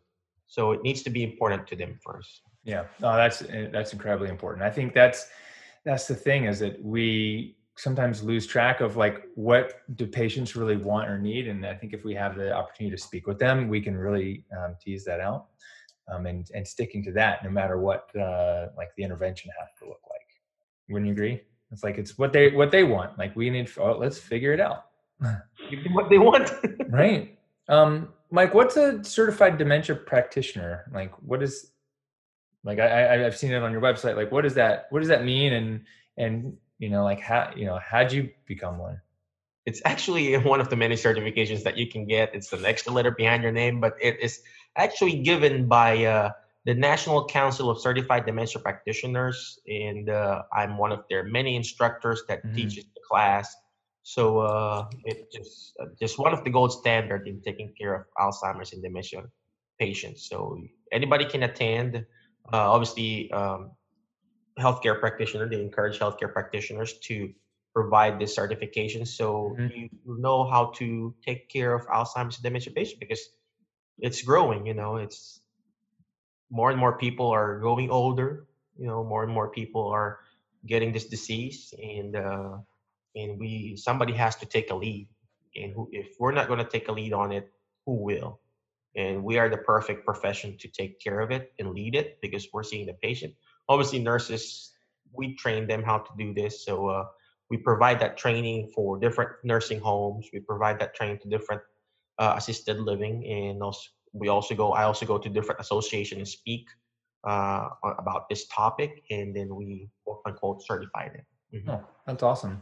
[0.48, 2.42] So it needs to be important to them first.
[2.64, 4.64] Yeah, no, that's eh, that's incredibly important.
[4.64, 5.28] I think that's
[5.84, 10.76] that's the thing is that we sometimes lose track of like what do patients really
[10.76, 13.68] want or need, and I think if we have the opportunity to speak with them,
[13.68, 15.48] we can really um, tease that out,
[16.12, 19.86] um, and and sticking to that no matter what uh, like the intervention has to
[19.86, 20.28] look like.
[20.90, 21.42] Wouldn't you agree?
[21.72, 23.18] It's like it's what they what they want.
[23.18, 23.70] Like we need.
[23.78, 24.86] Oh, let's figure it out.
[25.70, 26.52] Give them what they want.
[26.90, 27.38] right.
[27.68, 30.86] Um, Mike, what's a certified dementia practitioner?
[30.94, 31.72] Like, what is
[32.64, 34.16] like I, I I've seen it on your website.
[34.16, 35.54] Like, what does that what does that mean?
[35.54, 35.86] And
[36.18, 39.00] and you know, like how you know how'd you become one?
[39.66, 42.34] it's actually one of the many certifications that you can get.
[42.34, 44.42] It's an extra letter behind your name, but it is
[44.76, 46.32] actually given by uh,
[46.66, 52.24] the National Council of Certified Dementia Practitioners, and uh, I'm one of their many instructors
[52.28, 52.56] that Mhm.
[52.56, 53.56] teaches the class.
[54.04, 58.06] So uh, it just uh, just one of the gold standard in taking care of
[58.18, 59.24] Alzheimer's and dementia
[59.80, 60.28] patients.
[60.30, 62.06] So anybody can attend.
[62.52, 63.72] Uh, obviously, um,
[64.60, 67.34] healthcare practitioner they encourage healthcare practitioners to
[67.74, 69.72] provide this certification so Mhm.
[69.72, 73.30] you know how to take care of Alzheimer's and dementia patients because
[74.00, 74.66] it's growing.
[74.66, 75.41] You know, it's
[76.52, 78.46] more and more people are growing older.
[78.78, 80.20] You know, more and more people are
[80.66, 82.58] getting this disease, and uh,
[83.16, 85.08] and we somebody has to take a lead.
[85.56, 87.52] And who, if we're not going to take a lead on it,
[87.86, 88.40] who will?
[88.96, 92.48] And we are the perfect profession to take care of it and lead it because
[92.52, 93.34] we're seeing the patient.
[93.70, 94.72] Obviously, nurses,
[95.14, 96.66] we train them how to do this.
[96.66, 97.06] So uh,
[97.50, 100.28] we provide that training for different nursing homes.
[100.34, 101.62] We provide that training to different
[102.18, 104.72] uh, assisted living, and also we also go.
[104.74, 106.68] I also go to different associations and speak
[107.28, 111.26] uh, about this topic, and then we quote unquote certify them.
[111.54, 111.70] Mm-hmm.
[111.70, 112.62] Oh, that's awesome.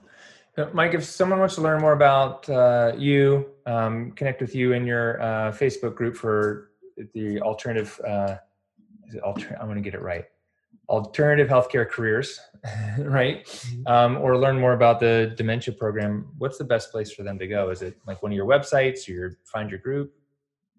[0.58, 4.74] Uh, Mike, if someone wants to learn more about uh, you, um, connect with you
[4.74, 6.72] in your uh, Facebook group for
[7.14, 8.36] the alternative, uh,
[9.24, 10.26] alter- I'm going to get it right,
[10.90, 12.40] alternative healthcare careers,
[13.00, 13.46] right?
[13.46, 13.88] Mm-hmm.
[13.88, 16.28] Um, or learn more about the dementia program.
[16.38, 17.70] What's the best place for them to go?
[17.70, 20.14] Is it like one of your websites or your find your group?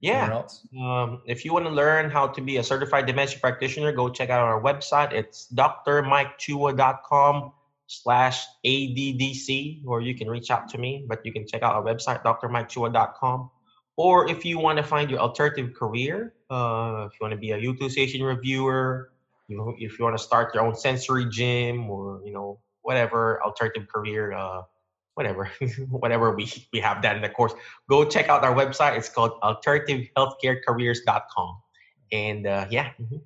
[0.01, 0.44] Yeah.
[0.78, 4.30] Um, if you want to learn how to be a certified dementia practitioner, go check
[4.30, 5.12] out our website.
[5.12, 7.53] It's drmikechua.com
[7.86, 11.82] slash ADDC, or you can reach out to me, but you can check out our
[11.82, 13.51] website, drmikechua.com.
[13.96, 17.51] Or if you want to find your alternative career, uh, if you want to be
[17.51, 19.11] a utilization reviewer,
[19.48, 23.42] you know, if you want to start your own sensory gym or, you know, whatever
[23.42, 24.62] alternative career, uh,
[25.21, 25.51] whatever,
[25.91, 27.53] whatever we, we have that in the course,
[27.89, 28.97] go check out our website.
[28.97, 31.59] It's called alternativehealthcarecareers.com.
[32.12, 32.93] And uh, yeah.
[33.01, 33.16] Mm-hmm.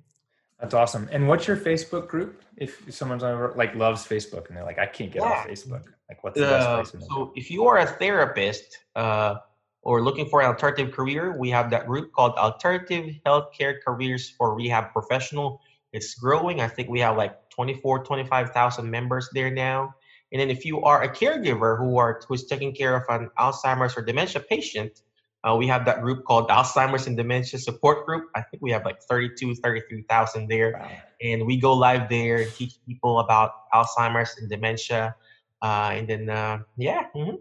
[0.59, 1.07] That's awesome.
[1.11, 2.41] And what's your Facebook group?
[2.57, 5.29] If someone's on, like loves Facebook and they're like, I can't get yeah.
[5.29, 5.83] off Facebook.
[6.09, 7.05] Like, what's the uh, best place?
[7.07, 9.35] So, if you are a therapist uh,
[9.81, 14.55] or looking for an alternative career, we have that group called Alternative Healthcare Careers for
[14.55, 15.59] Rehab Professional.
[15.91, 16.61] It's growing.
[16.61, 19.93] I think we have like 24, 25,000 members there now.
[20.35, 23.95] And then if you are a caregiver who are who's taking care of an Alzheimer's
[23.95, 25.01] or dementia patient,
[25.45, 28.31] uh, we have that group called Alzheimer's and Dementia Support Group.
[28.35, 30.73] I think we have like 32, 33,000 there.
[30.73, 30.91] Wow.
[31.21, 35.15] And we go live there and teach people about Alzheimer's and dementia.
[35.61, 37.05] Uh, and then, uh, yeah.
[37.15, 37.37] Mm-hmm.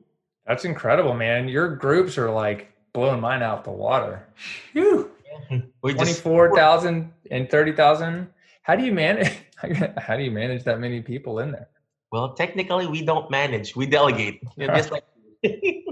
[0.46, 1.48] That's incredible, man.
[1.48, 4.24] Your groups are like blowing mine out the water.
[4.72, 5.10] Whew.
[5.82, 8.28] 24,000 and 30,000.
[8.62, 9.32] How do you manage?
[9.98, 11.68] How do you manage that many people in there?
[12.14, 13.74] Well, technically, we don't manage.
[13.74, 14.40] We delegate.
[14.56, 15.02] You know, just like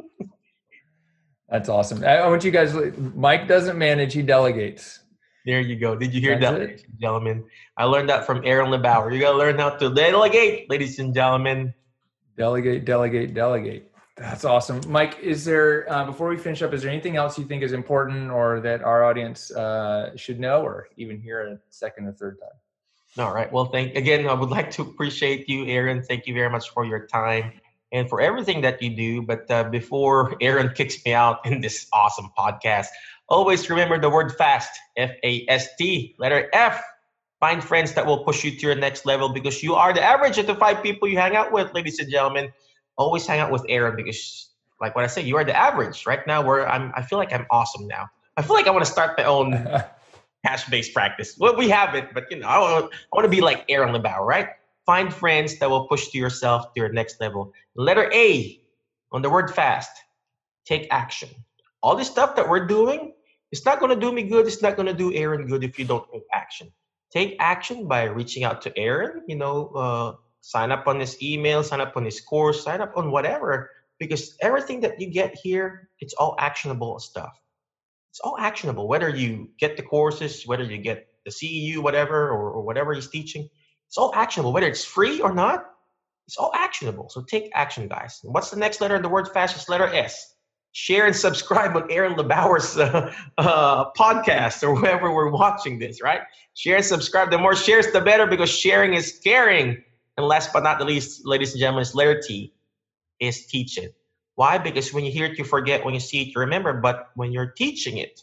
[1.48, 2.04] That's awesome.
[2.04, 2.72] I want you guys.
[3.16, 5.00] Mike doesn't manage; he delegates.
[5.44, 5.96] There you go.
[5.96, 6.66] Did you hear That's that, it?
[6.68, 7.44] ladies and gentlemen?
[7.76, 9.12] I learned that from Aaron LeBauer.
[9.12, 11.74] You got to learn how to delegate, ladies and gentlemen.
[12.38, 13.90] Delegate, delegate, delegate.
[14.16, 15.18] That's awesome, Mike.
[15.20, 16.72] Is there uh, before we finish up?
[16.72, 20.62] Is there anything else you think is important, or that our audience uh, should know,
[20.62, 22.60] or even hear a second or third time?
[23.18, 23.52] All right.
[23.52, 24.26] Well, thank again.
[24.26, 26.02] I would like to appreciate you, Aaron.
[26.02, 27.52] Thank you very much for your time
[27.92, 29.20] and for everything that you do.
[29.20, 32.86] But uh, before Aaron kicks me out in this awesome podcast,
[33.28, 36.82] always remember the word fast F A S T, letter F.
[37.38, 40.38] Find friends that will push you to your next level because you are the average
[40.38, 42.52] of the five people you hang out with, ladies and gentlemen.
[42.96, 44.48] Always hang out with Aaron because,
[44.80, 46.06] like what I say, you are the average.
[46.06, 48.08] Right now, where I'm, I feel like I'm awesome now.
[48.36, 49.52] I feel like I want to start my own
[50.44, 51.36] cash-based practice.
[51.38, 53.94] Well, we have it, but you know, I want, I want to be like Aaron
[53.94, 54.48] LeBauer, right?
[54.86, 57.52] Find friends that will push to yourself to your next level.
[57.76, 58.60] Letter A
[59.12, 59.90] on the word fast,
[60.64, 61.28] take action.
[61.82, 63.12] All this stuff that we're doing,
[63.52, 64.46] it's not going to do me good.
[64.46, 66.72] It's not going to do Aaron good if you don't take action.
[67.12, 71.62] Take action by reaching out to Aaron, you know, uh, sign up on his email,
[71.62, 75.90] sign up on his course, sign up on whatever, because everything that you get here,
[76.00, 77.38] it's all actionable stuff.
[78.12, 82.52] It's all actionable, whether you get the courses, whether you get the CEU, whatever, or,
[82.52, 83.48] or whatever he's teaching
[83.92, 85.66] it's all actionable, whether it's free or not.
[86.26, 87.10] It's all actionable.
[87.10, 88.22] So take action, guys.
[88.24, 89.54] And what's the next letter in the word fast?
[89.54, 90.34] It's letter S.
[90.72, 96.22] Share and subscribe on Aaron LeBauer's uh, uh, podcast or wherever we're watching this, right?
[96.54, 97.30] Share and subscribe.
[97.30, 99.84] The more shares, the better because sharing is caring.
[100.16, 102.54] And last but not the least, ladies and gentlemen, is letter T
[103.20, 103.94] is teach it.
[104.34, 104.58] Why?
[104.58, 105.84] Because when you hear it, you forget.
[105.84, 106.72] When you see it, you remember.
[106.72, 108.20] But when you're teaching it,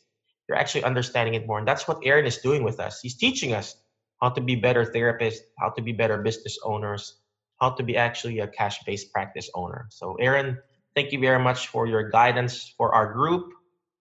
[0.48, 1.60] you're actually understanding it more.
[1.60, 3.00] And that's what Aaron is doing with us.
[3.02, 3.76] He's teaching us
[4.22, 7.16] how to be better therapists, how to be better business owners,
[7.62, 9.88] how to be actually a cash-based practice owner.
[9.90, 10.58] So Aaron,
[10.96, 13.52] thank you very much for your guidance for our group.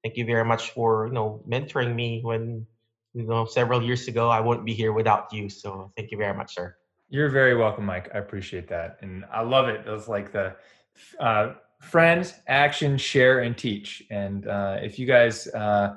[0.03, 2.67] Thank you very much for, you know, mentoring me when,
[3.15, 5.49] you know, several years ago I wouldn't be here without you.
[5.49, 6.77] So thank you very much, sir.
[7.11, 8.11] You're very welcome, Mike.
[8.15, 8.99] I appreciate that.
[9.03, 9.87] And I love it.
[9.87, 10.57] It was like the
[11.19, 14.03] uh, friends, action, share, and teach.
[14.11, 15.97] And uh, if you guys uh,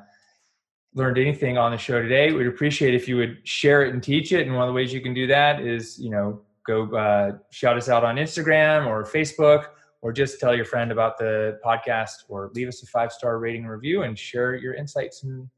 [0.94, 4.32] learned anything on the show today, we'd appreciate if you would share it and teach
[4.32, 4.46] it.
[4.46, 7.78] And one of the ways you can do that is, you know, go uh, shout
[7.78, 9.68] us out on Instagram or Facebook,
[10.02, 13.66] or just tell your friend about the podcast, or leave us a five star rating
[13.66, 15.24] review and share your insights.
[15.24, 15.50] And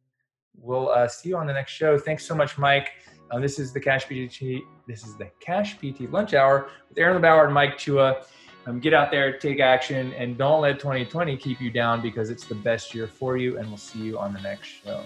[0.58, 1.98] we'll uh, see you on the next show.
[1.98, 2.92] Thanks so much, Mike.
[3.32, 4.64] Uh, this is the Cash PT.
[4.88, 8.24] This is the Cash PT Lunch Hour with Aaron LeBauer and Mike Chua.
[8.66, 12.46] Um, get out there, take action, and don't let 2020 keep you down because it's
[12.46, 13.58] the best year for you.
[13.58, 15.04] And we'll see you on the next show.